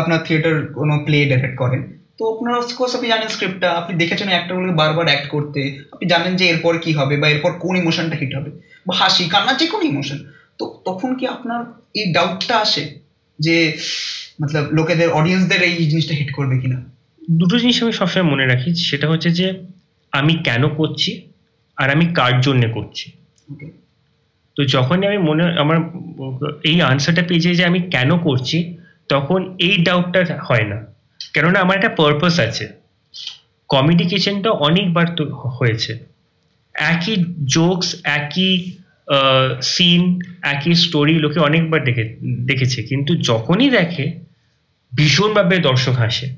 আপনার 0.00 0.18
থিয়েটার 0.26 0.66
কোনো 0.78 0.94
প্লে 1.06 1.18
ডাইরেক্ট 1.30 1.58
করেন, 1.58 1.82
তো 2.18 2.22
আপনার 2.34 2.54
অফকোর্স 2.60 2.94
আপনি 2.96 3.08
জানেন 3.08 3.28
স্ক্রিপ্টটা 3.28 3.68
আপনি 3.72 3.98
দেখেছেন 3.98 4.28
অ্যাক্টরগুলোকে 4.28 4.74
বারবার 4.76 5.06
অ্যাক্ট 5.06 5.26
করতে। 5.28 5.60
আপনি 5.92 6.08
জানেন 6.08 6.36
যে 6.36 6.44
এরপর 6.48 6.78
কি 6.78 6.92
হবে 6.92 7.16
বা 7.16 7.28
এরপর 7.28 7.52
কোন 7.52 7.76
ইমোশনটা 7.76 8.16
হিট 8.16 8.32
হবে। 8.38 8.50
বা 8.86 8.94
হাসি, 8.96 9.24
কান্না, 9.28 9.52
যে 9.52 9.66
কোনো 9.66 9.84
ইমোশন 9.84 10.18
তো 10.58 10.64
তখন 10.84 11.14
কি 11.14 11.26
আপনার 11.26 11.60
এই 11.94 12.12
ডাউটটা 12.12 12.58
আসে? 12.58 12.82
যে, 13.38 13.56
মতলব 14.40 14.66
লোকেদের 14.72 15.08
অডিয়েন্সদের 15.10 15.62
এই 15.62 15.86
জিনিসটা 15.90 16.14
হিট 16.14 16.30
করবে 16.32 16.56
কিনা? 16.58 16.91
দুটো 17.28 17.58
জিনিস 17.58 17.82
আমি 17.82 17.92
সবসময় 17.92 18.30
মনে 18.30 18.46
রাখি 18.46 18.74
সেটা 18.74 19.08
হচ্ছে 19.08 19.30
যে 19.30 19.66
আমি 20.12 20.34
কেন 20.34 20.68
করছি 20.68 21.30
আর 21.76 21.90
আমি 21.90 22.06
কার 22.14 22.40
জন্য 22.40 22.72
করছি। 22.72 23.12
তো 24.56 24.64
যখনই 24.64 25.06
আমি 25.06 25.18
মনে 25.18 25.42
আমার 25.58 25.76
এই 26.64 26.80
আনসারটা 26.80 27.22
পেয়ে 27.22 27.40
যাই 27.40 27.54
যে 27.54 27.64
আমি 27.64 27.80
কেন 27.80 28.18
করছি 28.18 28.76
তখন 29.08 29.56
এই 29.58 29.84
ডাউটটা 29.84 30.38
হয় 30.38 30.64
না। 30.64 30.86
কেননা 31.34 31.60
আমার 31.60 31.76
একটা 31.76 31.88
পারপাস 31.88 32.40
আছে। 32.40 32.68
কমেডি 33.68 34.04
কিচেনটা 34.04 34.50
অনেকবার 34.50 35.06
তো 35.16 35.24
হয়েছে। 35.34 35.98
একই 36.74 37.24
জোকস 37.44 37.96
একই 38.04 38.74
সিন 39.62 40.20
একই 40.42 40.74
স্টোরি 40.74 41.14
লোকে 41.14 41.40
অনেকবার 41.40 41.84
দেখে 41.84 42.16
দেখেছে। 42.22 42.82
কিন্তু 42.82 43.16
যখনই 43.16 43.70
দেখে 43.70 44.12
ভীষণভাবে 44.94 45.58
দর্শক 45.58 45.92
হাসে। 45.92 46.34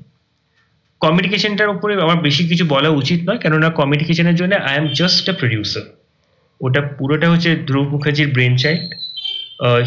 কমেডি 1.05 1.27
কিচেনটার 1.33 1.69
উপরে 1.75 1.93
আমার 2.05 2.19
বেশি 2.27 2.43
কিছু 2.51 2.63
বলা 2.75 2.89
উচিত 3.01 3.19
নয়, 3.27 3.39
কেননা 3.43 3.67
কমেডি 3.79 4.03
কিচেনের 4.09 4.35
জন্য 4.39 4.53
I 4.69 4.73
am 4.79 4.85
just 4.99 5.23
a 5.31 5.33
producer 5.41 5.85
ওটা 6.61 6.81
পুরোটা 6.97 7.27
হচ্ছে 7.33 7.49
ধ্রুব 7.69 7.87
মুখার্জির 7.93 8.29
brain 8.35 8.53
child 8.63 8.83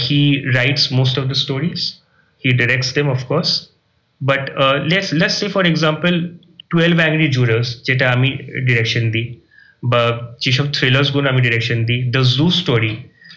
he 0.05 0.21
writes 0.59 0.85
most 0.99 1.15
of 1.21 1.25
the 1.33 1.39
stories 1.45 1.79
he 2.43 2.51
directs 2.61 2.91
them 2.97 3.07
of course 3.17 3.49
but 4.21 4.43
let's 4.91 5.11
let's 5.21 5.37
say 5.41 5.47
for 5.55 5.65
example 5.73 6.13
twelve 6.71 6.97
angry 7.03 7.29
jurors 7.37 7.69
যেটা 7.87 8.05
আমি 8.15 8.29
ডিরেকশন 8.69 9.05
দিই, 9.15 9.27
বা 9.83 10.03
যেসব 10.45 10.67
থ্রিলার্সগুলো 10.77 11.27
আমি 11.33 11.41
ডিরেকশন 11.47 11.79
দিই 11.89 12.01
the 12.17 12.23
zoo 12.37 12.47
story 12.61 12.93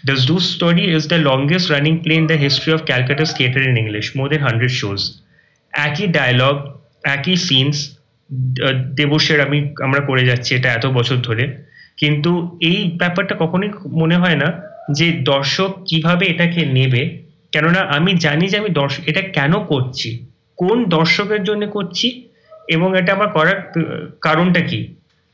the 0.09 0.15
zoo 0.27 0.35
story 0.51 0.83
is 0.97 1.03
the 1.13 1.19
longest 1.29 1.67
running 1.73 1.93
play 2.03 2.13
in 2.21 2.25
the 2.31 2.37
history 2.45 2.71
of 2.75 2.79
Calcutta 2.89 3.25
theatre 3.37 3.61
in 3.69 3.75
English 3.83 4.05
more 4.17 4.25
than 4.31 4.41
hundred 4.47 4.73
shows 4.81 5.01
একই 5.73 6.07
dialogue 6.19 6.55
একই 7.03 7.35
scenes 7.35 7.77
দেবশের 8.95 9.39
আমি, 9.41 9.57
আমরা 9.81 10.01
করে 10.01 10.23
যাচ্ছি 10.25 10.55
এটা 10.55 10.69
এত 10.73 10.85
বছর 10.85 11.15
ধরে। 11.15 11.43
কিন্তু 11.97 12.31
এই 12.61 12.79
ব্যাপারটা 12.97 13.35
কখনোই 13.35 13.71
মনে 14.01 14.17
হয় 14.17 14.35
না 14.35 14.49
যে 14.91 15.07
দর্শক 15.11 15.71
কীভাবে 15.85 16.25
এটাকে 16.25 16.65
নেবে। 16.65 17.01
কেননা 17.51 17.81
আমি 17.81 18.11
জানি 18.15 18.45
যে 18.47 18.57
আমি 18.57 18.69
দর্শক 18.69 19.01
এটা 19.07 19.21
কেন 19.21 19.53
করছি? 19.65 20.09
কোন 20.57 20.85
দর্শকের 20.85 21.43
জন্য 21.43 21.67
করছি? 21.67 22.07
এবং 22.67 22.97
এটা 22.97 23.11
আমার 23.13 23.29
করার 23.29 23.57
কারণটা 24.21 24.61
কি? 24.61 24.79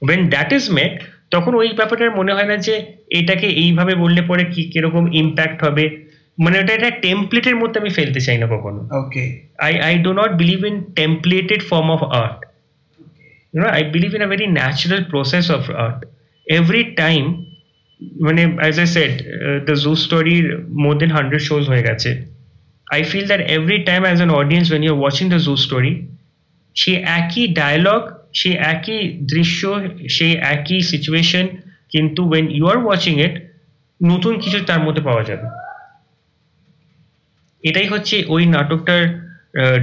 ওয়েন 0.02 0.22
দ্যাট 0.30 0.54
ইজ 0.54 0.66
মেট 0.72 0.94
তখন 1.32 1.56
ওই 1.56 1.70
ব্যাপারটার 1.74 2.18
মনে 2.20 2.34
হয় 2.34 2.46
না 2.46 2.58
যে 2.58 2.76
এটাকে 3.10 3.48
এইভাবে 3.48 3.96
বললে 3.96 4.22
পরে 4.22 4.44
কি, 4.46 4.62
কীরকম 4.64 5.04
ইম্প্যাক্ট 5.14 5.64
হবে? 5.64 5.86
মানে 6.38 6.56
ওটা 6.60 6.74
একটা 6.74 6.92
টেমপ্লেটের 7.06 7.56
মধ্যে 7.62 7.78
আমি 7.80 7.90
ফেলতে 7.90 8.20
চাই 8.20 8.38
না 8.42 8.48
কখনো 8.54 8.80
ওকে 9.02 9.24
I, 9.70 9.74
I 9.92 9.94
do 9.98 10.12
not 10.14 10.32
believe 10.38 10.64
in 10.70 10.76
templated 10.94 11.62
form 11.64 11.90
of 11.90 12.02
art. 12.04 12.40
You 13.54 13.62
know, 13.62 13.72
I 13.80 13.84
believe 13.84 14.14
in 14.14 14.22
a 14.22 14.28
very 14.28 14.48
natural 14.48 15.02
process 15.06 15.50
of 15.50 15.70
art. 15.70 16.00
Every 16.48 16.84
time, 16.94 17.26
when 18.26 18.36
I, 18.40 18.46
as 18.70 18.78
I 18.78 18.86
said, 18.86 19.12
uh, 19.46 19.66
the 19.66 19.76
zoo 19.76 19.96
story 19.96 20.36
more 20.84 20.96
than 20.96 21.10
100 21.10 21.40
shows 21.48 21.66
হয়ে 21.72 21.84
গেছে 21.90 22.10
I 22.88 23.02
feel 23.12 23.26
that 23.32 23.42
every 23.58 23.80
time 23.84 24.04
as 24.14 24.20
an 24.26 24.32
audience 24.40 24.68
when 24.74 24.82
you're 24.86 25.02
watching 25.06 25.30
the 25.34 25.40
zoo 25.46 25.58
story, 25.66 25.94
সেই 26.76 26.98
একই 27.20 27.46
dialogue 27.62 28.02
সেই 28.40 28.56
একই 28.74 29.00
দৃশ্য 29.34 29.62
সেই 30.18 30.34
একই 30.54 30.80
situation 30.92 31.46
কিন্তু 31.94 32.22
when 32.34 32.46
you 32.58 32.66
are 32.72 32.82
watching 32.90 33.18
it 33.28 33.34
নতুন 34.02 34.34
কিছু 34.44 34.58
তার 34.70 34.82
মধ্যে 34.86 35.02
পাওয়া 35.02 35.24
যাবে 35.30 35.46
এটাই 37.64 37.88
হচ্ছে 37.88 38.16
ওই 38.28 38.44
নাটকটার 38.46 39.02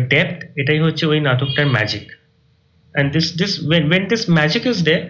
ডেপথ 0.08 0.38
এটাই 0.56 0.78
হচ্ছে 0.78 1.04
ওই 1.06 1.20
নাটকটার 1.20 1.66
magic 1.68 2.06
and 2.94 3.08
this 3.12 3.26
this 3.32 3.52
when 3.70 3.82
when 3.92 4.02
this 4.08 4.22
magic 4.30 4.64
is 4.72 4.78
there 4.84 5.04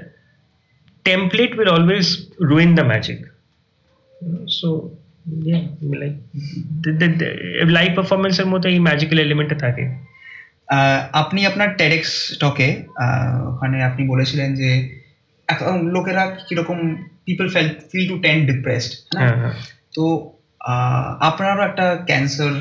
template 1.06 1.52
will 1.58 1.68
always 1.68 2.06
ruin 2.40 2.70
the 2.74 2.84
magic. 2.84 3.18
So 4.48 4.68
yeah 5.42 5.62
like 5.92 6.16
the, 6.82 6.90
the, 6.92 7.08
the 7.20 7.28
live 7.70 7.94
performance 7.94 8.36
এর 8.38 8.48
মধ্যে 8.52 8.68
এই 8.70 8.80
ম্যাজিক্যাল 8.88 9.18
এলিমেন্টটা 9.18 9.58
থাকে। 9.64 9.84
আহ, 10.68 11.00
আপনি 11.12 11.40
আপনার 11.46 11.68
টেডেক্স 11.76 12.10
টকে 12.40 12.68
ওখানে 13.50 13.76
আপনি 13.82 14.02
বলেছিলেন 14.08 14.48
যে 14.54 14.70
এখন 15.48 15.74
লোকেরা 15.94 16.24
কীরকম 16.46 16.78
people 17.24 17.46
fail 17.48 17.68
feel 17.90 18.06
to 18.08 18.16
ten 18.18 18.36
depressed 18.46 18.92
হ্যাঁ 19.18 19.34
হ্যাঁ। 19.40 19.54
তো 19.94 20.02
আহ, 20.14 20.43
আপনারও 21.28 21.62
একটা 21.70 21.86
ক্যান্সার 22.10 22.52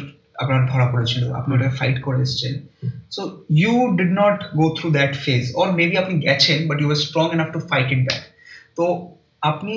আপনার 0.42 0.62
ধরা 0.72 0.88
পড়েছিল 0.94 1.24
আপনি 1.40 1.52
ওটা 1.56 1.70
ফাইট 1.80 1.98
করে 2.06 2.20
এসেছেন। 2.26 2.54
So 3.16 3.22
you 3.62 3.74
did 4.00 4.14
not 4.22 4.38
go 4.60 4.66
through 4.78 4.88
that 4.98 5.14
phase 5.26 5.44
or 5.62 5.68
maybe 5.80 5.96
আপনি 6.04 6.16
গেছেন 6.28 6.58
but 6.70 6.78
you 6.82 6.88
are 6.96 7.00
strong 7.06 7.26
enough 7.36 7.50
to 7.56 7.60
fight 7.72 7.88
it 7.96 8.02
back 8.08 8.22
তো 8.78 8.84
আপনি 9.52 9.76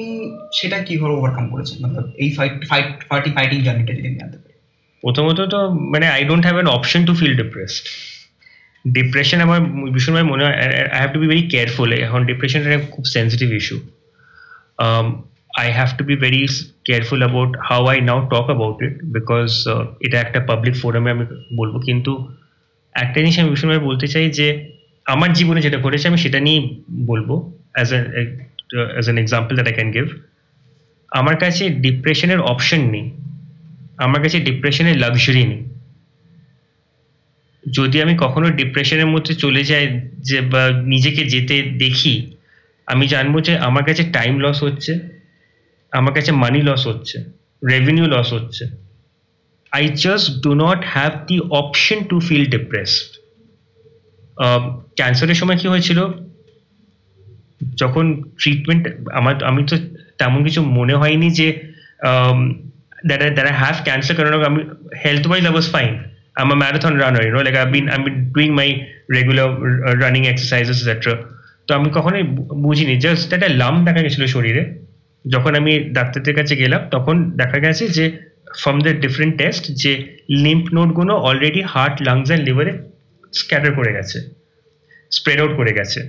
সেটা 0.59 0.79
কীভাবে 0.89 1.15
ওভারকাম 1.19 1.47
করেছেন? 1.53 1.77
মতলব 1.85 2.09
এই 2.23 2.29
ফাইট 2.37 2.55
ফাইট 2.71 2.89
ফাইটিং 3.11 3.31
ফাইটিং 3.39 3.59
জার্নিটা 3.67 3.93
যদি 3.99 4.07
আমি 4.11 4.19
জানতে 4.23 4.39
পারি। 4.43 4.55
প্রথমত 5.03 5.39
তো 5.55 5.61
মানে 5.93 6.07
I 6.17 6.23
don't 6.31 6.45
have 6.47 6.57
an 6.59 6.69
option 6.77 7.01
to 7.09 7.13
feel 7.21 7.35
depressed 7.43 7.85
depression 8.85 9.39
আমার 9.47 9.61
ভীষণভাবে 9.95 10.27
মনে 10.33 10.43
হয় 10.45 10.57
I 10.95 10.99
have 11.01 11.11
to 11.15 11.19
be 11.23 11.29
very 11.33 11.45
careful 11.53 11.89
এখন 12.07 12.21
ডিপ্রেশনটা 12.31 12.69
একটা 12.71 12.81
খুব 12.95 13.05
sensitive 13.17 13.49
issue 13.61 13.77
I 15.61 15.69
have 15.79 15.91
to 15.99 16.03
be 16.11 16.15
very 16.25 16.41
careful 16.87 17.21
about 17.25 17.51
how 17.69 17.83
I 17.93 17.99
now 18.09 18.19
talk 18.33 18.47
about 18.51 18.77
it 18.87 18.95
because 19.17 19.49
এটা 20.07 20.17
একটা 20.25 20.39
পাবলিক 20.51 20.75
ফোরামে 20.83 21.11
আমি 21.15 21.25
বলব, 21.61 21.75
কিন্তু 21.89 22.13
একটা 22.95 23.19
জিনিস 23.23 23.37
আমি 23.41 23.51
ভীষণভাবে 23.55 23.83
বলতে 23.89 24.07
চাই 24.13 24.27
যে, 24.39 24.47
আমার 25.07 25.31
জীবনে 25.39 25.61
যেটা 25.67 25.79
ঘটেছে, 25.85 26.07
আমি 26.11 26.19
সেটা 26.25 26.39
নিয়েই 26.47 26.63
বলব 27.11 27.29
as 27.75 27.89
as 28.95 29.05
an 29.07 29.19
example 29.25 29.53
that 29.57 29.69
I 29.71 29.75
can 29.79 29.91
give 29.97 30.07
আমার 31.13 31.37
কাছে 31.43 31.65
ডিপ্রেশনের 31.87 32.41
অপশন 32.53 32.81
নেই, 32.95 33.07
আমার 34.07 34.21
কাছে 34.25 34.39
ডিপ্রেশনের 34.49 34.97
লাক্সারি 35.05 35.43
নেই। 35.53 35.63
যদি 37.65 37.97
আমি 38.05 38.15
কখনো 38.25 38.47
ডিপ্রেশনের 38.61 39.09
মধ্যে 39.15 39.33
চলে 39.45 39.63
যাই, 39.71 39.85
যে 40.29 40.39
বা 40.53 40.63
নিজেকে 40.93 41.23
যেতে 41.33 41.57
দেখি, 41.83 42.15
আমি 42.89 43.05
জানব 43.15 43.35
যে 43.47 43.53
আমার 43.69 43.85
কাছে 43.89 44.03
টাইম 44.17 44.35
লস 44.45 44.59
হচ্ছে 44.67 44.93
আমার 45.93 46.13
কাছে 46.15 46.33
মানি 46.33 46.63
লস 46.63 46.87
হচ্ছে 46.87 47.19
রেভিনিউ 47.73 48.07
লস 48.07 48.33
হচ্ছে। 48.33 48.65
I 49.73 49.89
just 49.89 50.27
do 50.45 50.55
not 50.55 50.81
have 50.95 51.13
the 51.29 51.41
option 51.63 51.99
to 52.11 52.21
feel 52.21 52.45
depressed 52.55 53.09
ক্যান্সারের 54.99 55.35
সময় 55.35 55.59
কি 55.61 55.69
হয়েছিল? 55.69 55.99
যখন 57.83 58.23
ট্রিটমেন্ট 58.41 58.83
আমার 59.19 59.45
আমি 59.45 59.65
তো 59.71 59.77
তেমন 60.19 60.45
কিছু 60.45 60.63
মনে 60.79 60.95
হয়নি 60.95 61.31
যে 61.31 61.49
that 63.09 63.21
I 63.23 63.31
I 63.51 63.57
have 63.63 63.77
cancer 63.85 64.17
কারণ 64.17 64.33
আমি 64.51 64.61
health 65.05 65.27
wise 65.27 65.43
I 65.47 65.53
was 65.53 65.69
fine 65.77 65.95
I'm 66.39 66.51
a 66.51 66.57
marathon 66.57 66.95
runner, 67.03 67.23
you 67.27 67.33
know, 67.33 67.43
like 67.47 67.55
I've 67.55 67.73
been 67.73 67.89
I've 67.89 68.05
been 68.05 68.31
doing 68.37 68.53
my 68.61 68.69
regular 69.09 69.47
running 70.03 70.25
exercises, 70.33 70.79
etc. 70.83 70.95
তো 71.67 71.71
আমি 71.79 71.89
কখনোই 71.97 72.25
বুঝিনি 72.65 72.95
জাস্ট 73.05 73.33
একটা 73.37 73.49
লাম 73.63 73.75
দেখা 73.85 74.01
গেছিল 74.05 74.27
শরীরে। 74.27 74.63
যখন 75.33 75.53
আমি 75.61 75.73
ডাক্তারদের 75.97 76.35
কাছে 76.39 76.55
গেলাম, 76.63 76.81
তখন 76.95 77.17
দেখা 77.41 77.59
গেছে 77.65 77.85
যে 77.97 78.05
ফ্রম 78.61 78.77
দ্য 78.87 78.93
ডিফারেন্ট 79.05 79.35
টেস্ট 79.41 79.65
যে 79.83 79.93
লিম্ফ 80.45 80.67
নোডগুলো 80.77 81.13
অলরেডি 81.29 81.63
হার্ট 81.73 81.97
লাংস 82.09 82.27
অ্যান্ড 82.31 82.45
লিভারে 82.49 82.73
স্ক্যাটার 83.39 83.73
করে 83.79 83.91
গেছে 83.97 84.19
স্প্রেড 85.17 85.39
আউট 85.43 85.53
করে 85.61 85.73
গেছে। 85.79 86.01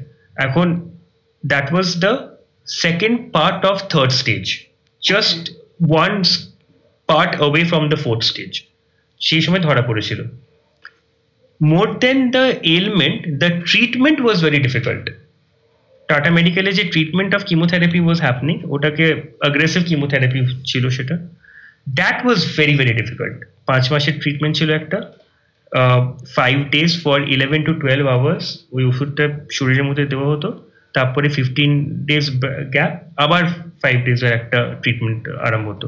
এখন 0.46 0.68
that 1.44 1.68
was 1.74 1.88
the 2.04 2.12
second 2.68 3.16
part 3.36 3.62
of 3.72 3.78
third 3.94 4.12
stage 4.22 4.44
just 5.02 5.42
one 5.92 6.14
part 7.10 7.32
away 7.40 7.62
from 7.72 7.84
the 7.94 8.00
fourth 8.06 8.22
stage 8.32 8.52
সেই 9.28 9.42
সময় 9.46 9.62
ধরা 9.68 9.84
পড়েছিল। 9.90 10.20
More 11.62 11.88
than 12.04 12.18
the 12.36 12.44
ailment 12.78 13.20
the 13.42 13.50
treatment 13.70 14.18
was 14.22 14.38
very 14.46 14.60
difficult 14.68 15.06
Tata 16.10 16.30
মেডিকেলে 16.38 16.72
যে 16.80 16.84
treatment 16.94 17.32
of 17.38 17.42
chemotherapy 17.50 18.00
was 18.06 18.18
happening 18.26 18.56
ওটাকে 18.76 19.06
aggressive 19.42 19.82
chemotherapy 19.90 20.40
ছিল 20.66 20.84
সেটা 20.98 21.16
that 22.00 22.18
was 22.26 22.40
very 22.58 22.76
very 22.80 22.94
difficult 23.02 23.38
পাঁচ 23.70 23.84
মাসের 23.92 24.16
ট্রিটমেন্ট 24.22 24.54
ছিল 24.60 24.70
একটা 24.82 24.98
five 26.38 26.56
days 26.76 26.92
for 27.04 27.18
eleven 27.36 27.62
to 27.68 27.72
twelve 27.82 28.06
hours 28.18 28.46
ওই 28.76 28.84
ওষুধটা 28.92 29.24
শরীরের 29.58 29.86
মধ্যে 29.90 30.06
দেওয়া 30.14 30.28
হতো, 30.34 30.50
তারপরে 30.96 31.28
ফিফটিন 31.36 31.72
ডেজ 32.10 32.26
গ্যাপ 32.76 32.94
আবার 33.26 33.44
ফাইভ 33.82 33.98
ডেজের 34.06 34.34
একটা 34.40 34.60
ট্রিটমেন্ট 34.82 35.22
আরম্ভ 35.48 35.66
হতো। 35.72 35.88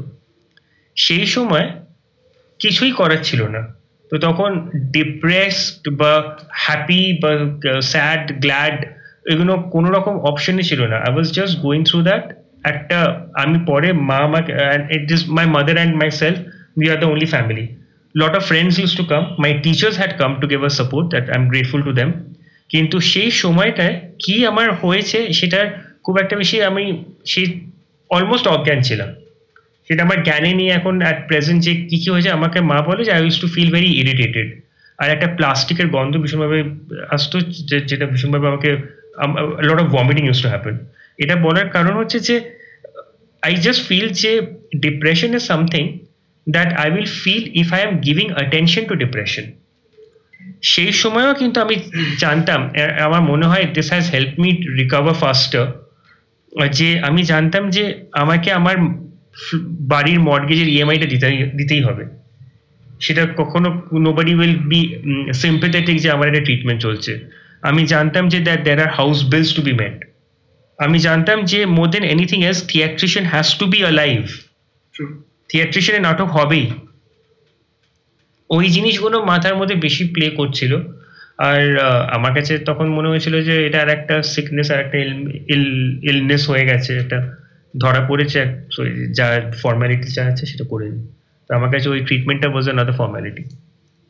সেই 0.96 1.24
সময় 1.34 1.66
কিছুই 2.60 2.92
করার 3.00 3.22
ছিল 3.28 3.40
না। 3.54 3.62
তো 4.10 4.14
তখন 4.26 4.50
ডিপ্রেসড 4.96 5.82
বা 6.00 6.12
হ্যাপি 6.64 7.02
বা 7.22 7.30
স্যাড 7.92 8.24
গ্ল্যাড 8.44 8.78
এগুলো 9.32 9.52
কোনো 9.74 9.88
রকম 9.96 10.14
অপশনই 10.30 10.64
ছিল 10.70 10.80
না। 10.92 10.96
I 11.06 11.10
was 11.14 11.28
just 11.38 11.54
going 11.64 11.80
through 11.88 11.98
that 12.08 12.24
একটা, 12.72 12.98
আমি 13.42 13.56
পরে 13.70 13.88
মা 14.08 14.18
আমাকে 14.28 14.52
it 14.96 15.06
is 15.16 15.22
my 15.36 15.46
mother 15.56 15.76
and 15.78 15.94
myself 16.20 16.38
we 16.78 16.84
are 16.92 16.96
the 17.02 17.08
only 17.12 17.28
family 17.34 17.64
lot 18.14 18.32
of 18.38 18.42
friends 18.50 18.74
use 18.80 18.92
to 19.00 19.04
come 19.12 19.22
my 19.42 19.50
teachers 19.64 19.96
had 20.00 20.12
come 20.20 20.30
to 20.40 20.46
give 20.52 20.60
support 20.80 21.06
that 21.12 21.26
I 21.32 21.36
am 21.40 21.44
grateful 21.52 21.80
to 21.88 21.92
them 22.00 22.08
কিন্তু 22.70 22.96
সেই 23.12 23.30
সময়টায় 23.42 23.94
কি 24.22 24.34
আমার 24.50 24.66
হয়েছে 24.82 25.18
সেটার 25.38 25.66
খুব 26.04 26.14
একটা 26.22 26.34
বেশি 26.40 26.56
আমি 26.70 26.84
সেই 27.32 27.46
অলমোস্ট 28.10 28.46
অজ্ঞান 28.54 28.80
ছিলাম। 28.88 29.10
সেটা 29.86 30.00
আমার 30.06 30.18
জ্ঞানে 30.26 30.50
নিয়ে 30.60 30.72
এখন 30.78 30.94
অ্যাট 31.04 31.18
প্রেজেন্ট 31.28 31.60
যে 31.66 31.72
কী 31.88 31.96
কী 32.02 32.08
হয়েছে 32.14 32.30
আমাকে 32.38 32.58
মা 32.70 32.78
বলে 32.88 33.02
যে 33.06 33.12
I 33.16 33.20
use 33.24 33.36
to 33.42 33.46
feel 33.54 33.70
very 33.76 33.90
irritated 34.02 34.48
আর 34.98 35.08
একটা 35.14 35.28
প্লাস্টিকের 35.38 35.88
গন্ধ 35.96 36.12
ভীষণভাবে 36.24 36.58
আসতো 37.14 37.36
যেটা 37.88 38.06
ভীষণভাবে 38.12 38.46
আমাকে 38.52 38.70
lot 39.66 39.78
of 39.82 39.86
vomiting 39.98 40.22
use 40.26 40.42
to 40.42 40.48
happen 40.48 40.74
এটা 41.18 41.36
বলার 41.36 41.68
কারণ 41.68 41.94
হচ্ছে 41.96 42.18
যে 42.28 42.36
আই 43.42 43.52
জাস্ট 43.56 43.80
ফিল 43.88 44.08
যে 44.22 44.32
depression 44.76 45.30
is 45.34 45.44
something 45.50 45.84
that 46.46 46.68
I 46.82 46.88
will 46.90 47.10
feel 47.22 47.44
if 47.62 47.68
I 47.72 47.80
am 47.86 47.92
giving 48.06 48.30
attention 48.42 48.82
to 48.88 48.94
depression 48.94 49.44
সেই 50.62 50.92
সময়ও 50.92 51.34
কিন্তু 51.34 51.60
আমি 51.60 51.76
জানতাম 52.18 52.60
আমার 53.06 53.22
মনে 53.22 53.46
হয় 53.46 53.64
this 53.74 53.88
has 53.92 54.04
help 54.10 54.32
me 54.42 54.50
recover 54.78 55.14
faster 55.14 55.66
যে 56.78 56.88
আমি 57.00 57.20
জানতাম 57.22 57.70
যে 57.70 57.84
আমাকে 58.12 58.48
আমার 58.52 58.76
বাড়ির 59.92 60.20
মর্গেজের 60.20 60.68
ইএমআইটা 60.68 61.06
দিতে 61.06 61.26
দিতেই 61.58 61.82
হবে। 61.82 62.04
সেটা 63.00 63.22
কখনো 63.36 63.68
নোবডি 63.92 64.34
উইল 64.34 64.56
বি 64.70 64.80
সিম্পেথেটিক 65.42 65.96
যে 66.00 66.10
আমার 66.10 66.28
একটা 66.28 66.40
ট্রিটমেন্ট 66.40 66.80
চলছে। 66.82 67.12
আমি 67.62 67.82
জানতাম 67.86 68.24
যে 68.28 68.38
that 68.40 68.60
there 68.66 68.78
are 68.84 68.90
house 68.98 69.18
bills 69.32 69.50
to 69.56 69.62
be 69.62 69.72
made 69.72 69.96
আমি 70.78 70.98
জানতাম 70.98 71.38
যে 71.44 71.60
more 71.76 71.88
than 71.92 72.04
anything 72.14 72.40
as 72.44 72.58
theatrician 72.70 73.26
has 73.32 73.48
to 73.58 73.64
be 73.72 73.78
alive 73.82 74.20
থিয়েট্রিশিয়ানের 75.50 76.04
নাটক 76.08 76.28
হবেই। 76.36 76.66
ওই 78.50 78.66
জিনিসগুলো 78.68 79.16
মাথার 79.30 79.58
মধ্যে 79.60 79.76
বেশি 79.86 80.04
প্লে 80.14 80.26
করছিল। 80.30 80.72
আর 81.48 81.60
আমার 82.16 82.32
কাছে 82.34 82.52
তখন 82.68 82.86
মনে 82.96 83.08
হয়েছিল 83.08 83.34
যে 83.48 83.54
এটা 83.66 83.78
আর 83.84 83.90
একটা 83.96 84.16
সিকনেস 84.34 84.68
আর 84.70 84.80
একটা 84.84 84.96
ইলনেস 86.10 86.42
হয়ে 86.50 86.64
গেছে। 86.70 86.92
এটা 87.04 87.18
ধরা 87.74 88.00
পড়েছে 88.08 88.40
যা 89.18 89.26
ফর্মালিটি 89.62 90.08
যা 90.16 90.22
আছে 90.30 90.44
সেটা 90.46 90.64
করে 90.64 90.86
দিই 90.92 91.06
তো 91.50 91.50
আমার 91.58 91.70
কাছে 91.74 91.86
ওই 91.88 92.00
ট্রিটমেন্টটা 92.06 92.48
বোঝ 92.54 92.64
another 92.72 92.96
formality 93.00 93.42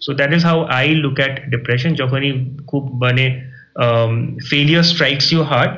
so 0.02 0.10
that 0.20 0.32
is 0.34 0.42
how 0.44 0.58
I 0.80 0.86
look 1.04 1.16
at 1.20 1.36
depression 1.50 1.92
যখনই 1.94 2.32
খুব 2.68 2.84
মানে 3.04 3.26
ফেলিয়ার 4.50 4.84
স্ট্রাইকস 4.84 5.26
ইউ 5.34 5.42
হার্ট 5.44 5.76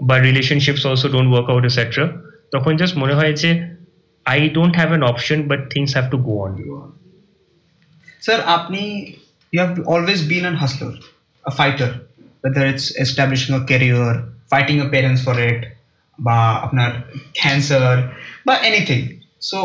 বা 0.00 0.16
relationships 0.18 0.82
also 0.86 1.08
don't 1.08 1.28
work 1.32 1.48
out 1.50 1.64
etcetera 1.64 2.04
তখন 2.50 2.72
জাস্ট 2.76 2.94
মনে 2.96 3.14
হয় 3.14 3.32
যে 3.42 3.50
I 4.26 4.38
don't 4.48 4.74
have 4.76 4.88
an 4.88 5.02
option 5.02 5.38
but 5.48 5.60
things 5.74 5.90
have 5.96 6.06
to 6.10 6.18
go 6.18 6.34
on 6.46 6.52
sir 8.22 8.38
আপনি 8.56 8.82
you 9.52 9.58
have 9.62 9.72
always 9.86 10.20
been 10.32 10.42
an 10.42 10.56
hustler 10.56 10.94
a 11.44 11.50
fighter 11.50 11.92
whether 12.42 12.64
it's 12.64 12.86
establishing 12.96 13.54
a 13.56 13.62
career 13.64 14.04
fighting 14.48 14.76
your 14.76 14.90
parents 14.90 15.22
for 15.24 15.36
it 15.50 15.60
বা 16.18 16.38
আপনার 16.64 16.90
cancer 17.34 17.96
বা 18.46 18.54
anything 18.68 19.00
so 19.40 19.58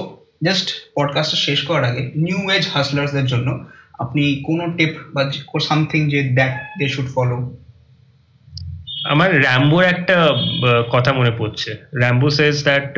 just 0.44 0.68
পডকাস্টটা 0.96 1.38
শেষ 1.48 1.60
করার 1.68 1.86
আগে 1.92 2.04
new 2.26 2.40
age 2.56 2.64
হাসলার্সদের 2.68 3.26
জন্য 3.26 3.48
আপনি 4.05 4.23
কোনো 4.49 4.65
টিপ 4.77 4.93
বা 5.15 5.23
সামথিং 5.69 6.01
যে 6.13 6.21
দ্যাট 6.39 6.55
দে 6.79 6.87
শুড 6.95 7.09
ফলো 7.17 7.37
আমার 9.13 9.31
র্যাম্বোর 9.45 9.83
একটা 9.95 10.17
কথা 10.95 11.11
মনে 11.19 11.33
পড়ছে। 11.41 11.71
Rambo 12.03 12.29
says 12.39 12.57
that 12.69 12.89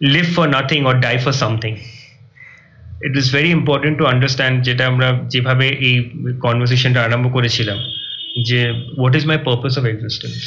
live 0.00 0.26
for 0.36 0.46
nothing 0.56 0.80
or 0.90 0.94
die 1.06 1.16
for 1.24 1.34
something 1.42 1.72
it 3.06 3.14
is 3.20 3.26
very 3.36 3.50
important 3.58 3.94
to 4.00 4.04
understand 4.12 4.56
যেটা 4.68 4.84
আমরা 4.92 5.08
যেভাবে 5.32 5.66
এই 5.88 5.96
কনভারসেশনটা 6.44 7.00
আরম্ভ 7.06 7.26
করেছিলাম, 7.36 7.78
যে 8.48 8.60
what 8.98 9.14
is 9.18 9.24
my 9.30 9.38
purpose 9.46 9.74
of 9.78 9.84
existence 9.92 10.38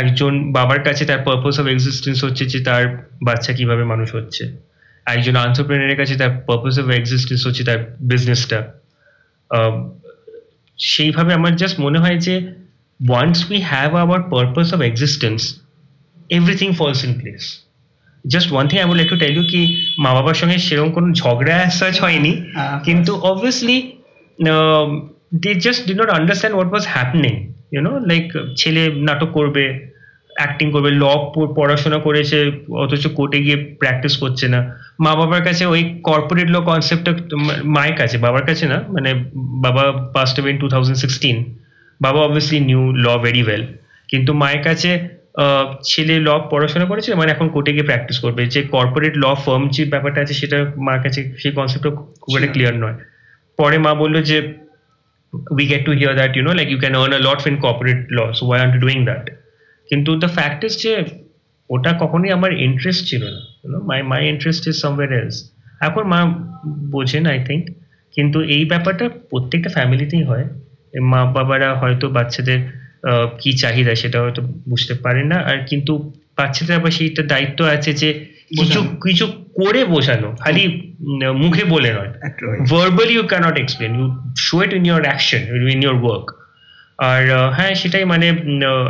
একজন 0.00 0.32
বাবার 0.56 0.80
কাছে 0.86 1.02
তার 1.10 1.20
পারপাস 1.26 1.54
অফ 1.60 1.66
এক্সিস্টেন্স 1.74 2.18
হচ্ছে 2.26 2.44
যে 2.52 2.58
তার 2.68 2.82
বাচ্চা 3.26 3.52
কীভাবে 3.58 3.84
মানুষ 3.92 4.08
হচ্ছে। 4.18 4.44
একজন 5.06 5.34
আন্টারপ্রেনারের 5.36 5.98
কাছে 5.98 6.14
তার 6.16 6.32
পারপাস 6.48 6.74
অফ 6.82 6.86
এক্সিস্টেন্স 6.90 7.40
হচ্ছে 7.46 7.62
তার 7.64 7.80
বিজনেসটা 8.12 8.58
সেইভাবে 10.78 11.32
আমার 11.34 11.52
জাস্ট 11.56 11.76
মনে 11.80 11.98
হয় 11.98 12.18
যে 12.26 12.34
once 13.00 13.38
we 13.50 13.58
have 13.72 13.90
our 14.04 14.20
purpose 14.32 14.68
of 14.74 14.80
existence 14.82 15.40
everything 16.30 16.68
falls 16.72 17.00
in 17.06 17.12
place 17.20 17.42
just 18.24 18.48
one 18.52 18.64
thing 18.68 18.76
I 18.78 18.86
would 18.90 18.98
like 19.00 19.08
to 19.12 19.18
tell 19.22 19.34
you 19.38 19.44
কি 19.52 19.62
মা 19.98 20.10
বাবার 20.14 20.36
সঙ্গে 20.40 20.56
সেরকম 20.66 20.90
কোনো 20.92 21.08
ঝগড়া 21.12 21.56
সাচ 21.78 21.94
হয়নি। 22.04 22.32
হ্যাঁ, 22.56 22.76
কিন্তু 22.86 23.12
obviously 23.30 23.76
they 25.42 25.50
just 25.66 25.80
did 25.88 25.94
not 26.00 26.08
understand 26.18 26.54
what 26.56 26.70
was 26.72 26.84
happening 26.94 27.34
you know 27.74 27.92
like 28.10 28.24
ছেলে 28.56 28.82
নাটক 29.08 29.30
করবে 29.38 29.64
অ্যাক্টিং 30.38 30.66
করবে 30.74 30.90
ল 31.02 31.04
পড়াশোনা 31.58 31.98
করেছে 32.06 32.38
অথচ 32.82 33.04
কোর্টে 33.18 33.38
গিয়ে 33.46 33.58
প্র্যাকটিস 33.80 34.14
করছে 34.22 34.46
না। 34.54 34.60
মা 35.04 35.12
বাবার 35.20 35.42
কাছে 35.48 35.64
ওই 35.74 35.82
কর্পোরেট 36.08 36.48
ল 36.54 36.56
কনসেপ্টটা 36.70 37.12
মায়ের 37.76 37.96
কাছে 38.00 38.16
বাবার 38.24 38.44
কাছে 38.48 38.64
না 38.72 38.78
মানে 38.94 39.10
বাবা 39.64 39.84
passed 40.16 40.36
in 40.52 40.56
two 40.62 40.66
thousand 40.74 40.98
sixteen 41.02 41.36
বাবা 42.00 42.20
obviously 42.26 42.58
knew 42.70 42.82
all 43.04 43.06
very 43.26 43.42
well 43.46 43.62
কিন্তু 44.10 44.30
মায়ের 44.42 44.62
কাছে 44.68 44.90
ছেলে 45.90 46.16
ল 46.26 46.28
পড়াশোনা 46.52 46.86
করেছে 46.90 47.10
মানে 47.20 47.30
এখন 47.34 47.46
কোর্টে 47.54 47.70
গিয়ে 47.76 47.86
প্র্যাকটিস 47.90 48.18
করবে। 48.24 48.42
যে 48.54 48.60
কর্পোরেট 48.74 49.14
ল 49.22 49.24
ফার্ম 49.44 49.62
যে 49.74 49.82
ব্যাপারটা 49.92 50.18
আছে 50.24 50.34
সেটা 50.40 50.58
মার 50.86 50.98
কাছে 51.04 51.20
সেই 51.42 51.52
কনসেপ্টটা 51.58 51.90
খুব 52.22 52.32
একটা 52.38 52.50
ক্লিয়ার 52.54 52.74
নয়। 52.84 52.96
পরে 53.58 53.76
মা 53.84 53.92
বলল 54.02 54.16
যে 54.30 54.38
we 55.56 55.64
get 55.70 55.82
to 55.86 55.92
hear 56.00 56.14
you 56.36 56.42
know 56.44 56.54
like 56.58 56.70
you 56.74 56.80
can 56.84 56.94
earn 57.00 57.12
a 57.18 57.20
lot 57.26 57.40
in 57.50 57.54
corporate 57.64 58.02
law 58.16 58.28
so 58.36 58.42
why 58.48 58.56
aren't 58.60 58.74
you 58.76 58.82
doing 58.86 59.02
that? 59.10 59.24
কিন্তু 59.90 60.10
দ্য 60.22 60.28
ফ্যাক্ট 60.36 60.60
ইজ 60.68 60.74
যে 60.84 60.92
ওটা 61.74 61.90
কখনোই 62.02 62.30
আমার 62.38 62.50
ইন্টারেস্ট 62.66 63.02
ছিল 63.10 63.22
না। 63.34 63.40
My 63.90 64.00
my 64.12 64.20
interest 64.32 64.62
is 64.70 64.76
somewhere 64.84 65.10
else 65.20 65.36
এখন 65.86 66.04
মা 66.12 66.20
বোঝেন 66.94 67.24
আই 67.32 67.38
থিঙ্ক 67.48 67.64
কিন্তু 68.14 68.38
এই 68.56 68.62
ব্যাপারটা 68.72 69.04
প্রত্যেকটা 69.30 69.70
ফ্যামিলিতেই 69.76 70.24
হয়। 70.30 70.46
মা 71.12 71.20
বাবারা 71.36 71.68
হয়তো 71.80 72.06
বাচ্চাদের 72.16 72.60
কি 73.40 73.50
চাহিদা 73.62 73.92
সেটা 74.02 74.18
হয়তো 74.22 74.40
বুঝতে 74.70 74.94
পারেন 75.04 75.26
না। 75.32 75.38
আর 75.50 75.56
কিন্তু 75.70 75.92
বাচ্চাদের 76.38 76.74
আবার 76.78 76.92
সেইটা 76.98 77.22
দায়িত্ব 77.32 77.58
আছে 77.74 77.90
যে 78.02 78.08
কিছু 78.58 78.80
কিছু 79.04 79.24
করে 79.58 79.80
বোঝানো। 79.94 80.28
খালি 80.42 80.64
মুখে 81.42 81.64
বলে 81.74 81.90
নয়। 81.96 82.12
Verbally 82.72 83.14
you 83.16 83.24
cannot 83.32 83.56
explain 83.62 83.92
you 84.00 84.06
show 84.46 84.58
it 84.64 84.72
in 84.78 84.84
your 84.90 85.02
action 85.14 85.40
in 85.74 85.80
your 85.86 85.98
work 86.08 86.26
আর 86.99 87.21
আহ, 87.31 87.47
হ্যাঁ 87.57 87.73
সেটাই 87.81 88.05
মানে 88.13 88.27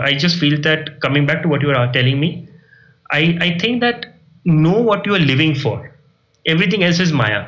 I 0.07 0.13
just 0.21 0.35
feel 0.41 0.57
that 0.67 0.81
coming 1.03 1.21
back 1.29 1.39
to 1.43 1.47
what 1.51 1.61
you 1.63 1.69
are 1.73 1.89
telling 1.97 2.15
me 2.23 2.29
I 3.15 3.23
I 3.43 3.49
think 3.61 3.75
that 3.83 3.97
know 4.65 4.73
what 4.87 5.01
you 5.07 5.11
are 5.17 5.23
living 5.31 5.49
for 5.63 5.77
everything 6.45 6.79
else 6.87 6.99
is 7.07 7.11
maya 7.21 7.41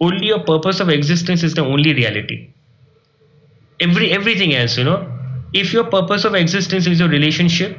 only 0.00 0.26
your 0.32 0.42
purpose 0.50 0.78
of 0.82 0.88
existence 0.98 1.40
is 1.46 1.52
the 1.58 1.64
only 1.72 1.92
reality 2.00 2.36
every 3.80 4.06
everything 4.12 4.52
else 4.54 4.74
you 4.78 4.84
know 4.84 4.98
if 5.52 5.72
your 5.72 5.84
purpose 5.86 6.24
of 6.24 6.34
existence 6.34 6.86
is 6.86 6.96
your 7.02 7.08
relationship 7.08 7.70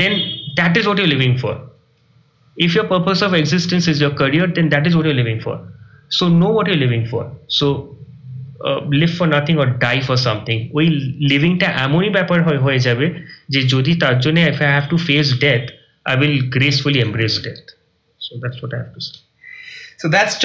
then 0.00 0.12
that 0.56 0.76
is 0.76 0.84
what 0.88 0.98
you're 0.98 1.12
living 1.16 1.36
for 1.36 1.54
if 2.56 2.74
your 2.74 2.86
purpose 2.86 3.20
of 3.22 3.34
existence 3.34 3.88
is 3.88 4.00
your 4.00 4.10
career 4.12 4.46
then 4.48 4.68
that 4.68 4.86
is 4.86 4.96
what 4.96 5.04
you're 5.06 5.20
living 5.22 5.40
for 5.40 5.56
so 6.10 6.28
know 6.30 6.50
what 6.50 6.66
you're 6.66 6.82
living 6.86 7.04
for 7.06 7.22
so 7.48 7.68
live 8.99 9.11
for 9.17 9.27
nothing 9.35 9.55
or 9.63 9.69
die 9.85 9.97
for 10.07 10.17
something 10.27 10.57
ওই 10.77 10.85
লিভিংটা 11.31 11.67
এমনই 11.85 12.11
ব্যাপার 12.17 12.37
হয়ে 12.65 12.79
যাবে 12.87 13.05
যে 13.53 13.59
যদি 13.73 13.91
তার 14.03 14.15
জন্য 14.23 14.37
if 14.51 14.57
I 14.65 14.69
have 14.75 14.85
to 14.93 14.97
face 15.07 15.27
death 15.45 15.63
I 16.09 16.13
will 16.21 16.37
gracefully 16.55 16.99
embrace 17.07 17.33
death 17.45 17.61
so 18.25 18.31
that's 18.41 18.57
what 18.61 18.73
I 18.75 18.79
have 18.81 18.91
to 18.95 19.01
so 20.01 20.07
that's 20.13 20.35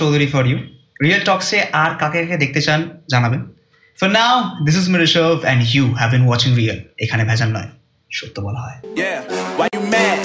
Chowdhury 0.00 0.28
for 0.34 0.44
you 0.50 0.58
real 1.04 1.22
টকসে 1.28 1.58
আর 1.82 1.90
কাকে 2.00 2.18
কাকে 2.22 2.36
দেখতে 2.44 2.60
চান 2.66 2.80
জানাবেন। 3.12 3.40
For 3.98 4.08
now 4.18 4.34
this 4.66 4.76
is 4.80 4.86
me 4.92 4.98
reserve 5.06 5.36
you 5.74 5.84
have 6.00 6.08
been 6.14 6.24
watching 6.28 6.50
real 6.60 6.78
এখানে 7.04 7.22
ভেজাল 7.30 7.50
নয় 7.56 7.68
সত্য 8.10 8.36
বলা 8.46 8.60
হয়। 8.64 8.78
Yeah, 9.02 9.18
why 9.58 9.66
you 9.74 9.82
mad? 9.94 10.20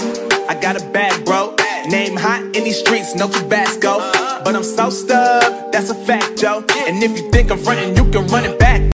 I 0.52 0.54
got 0.66 0.76
a 0.82 0.84
bad 0.96 1.16
bro. 1.28 1.42
Name 1.90 2.16
hot 2.16 2.42
in 2.56 2.64
these 2.64 2.80
streets, 2.80 3.16
no 3.16 3.28
Tabasco. 3.28 3.98
But 4.44 4.56
I'm 4.56 4.64
so 4.64 4.90
stubbed, 4.90 5.74
that's 5.74 5.90
a 5.90 5.96
fact, 5.96 6.38
Joe. 6.38 6.64
And 6.88 7.02
if 7.04 7.12
you 7.18 7.32
think 7.32 7.52
I'm 7.52 7.58
frontin', 7.58 7.96
you 7.96 8.10
can 8.12 8.28
run 8.28 8.46
it 8.46 8.60
back. 8.60 8.82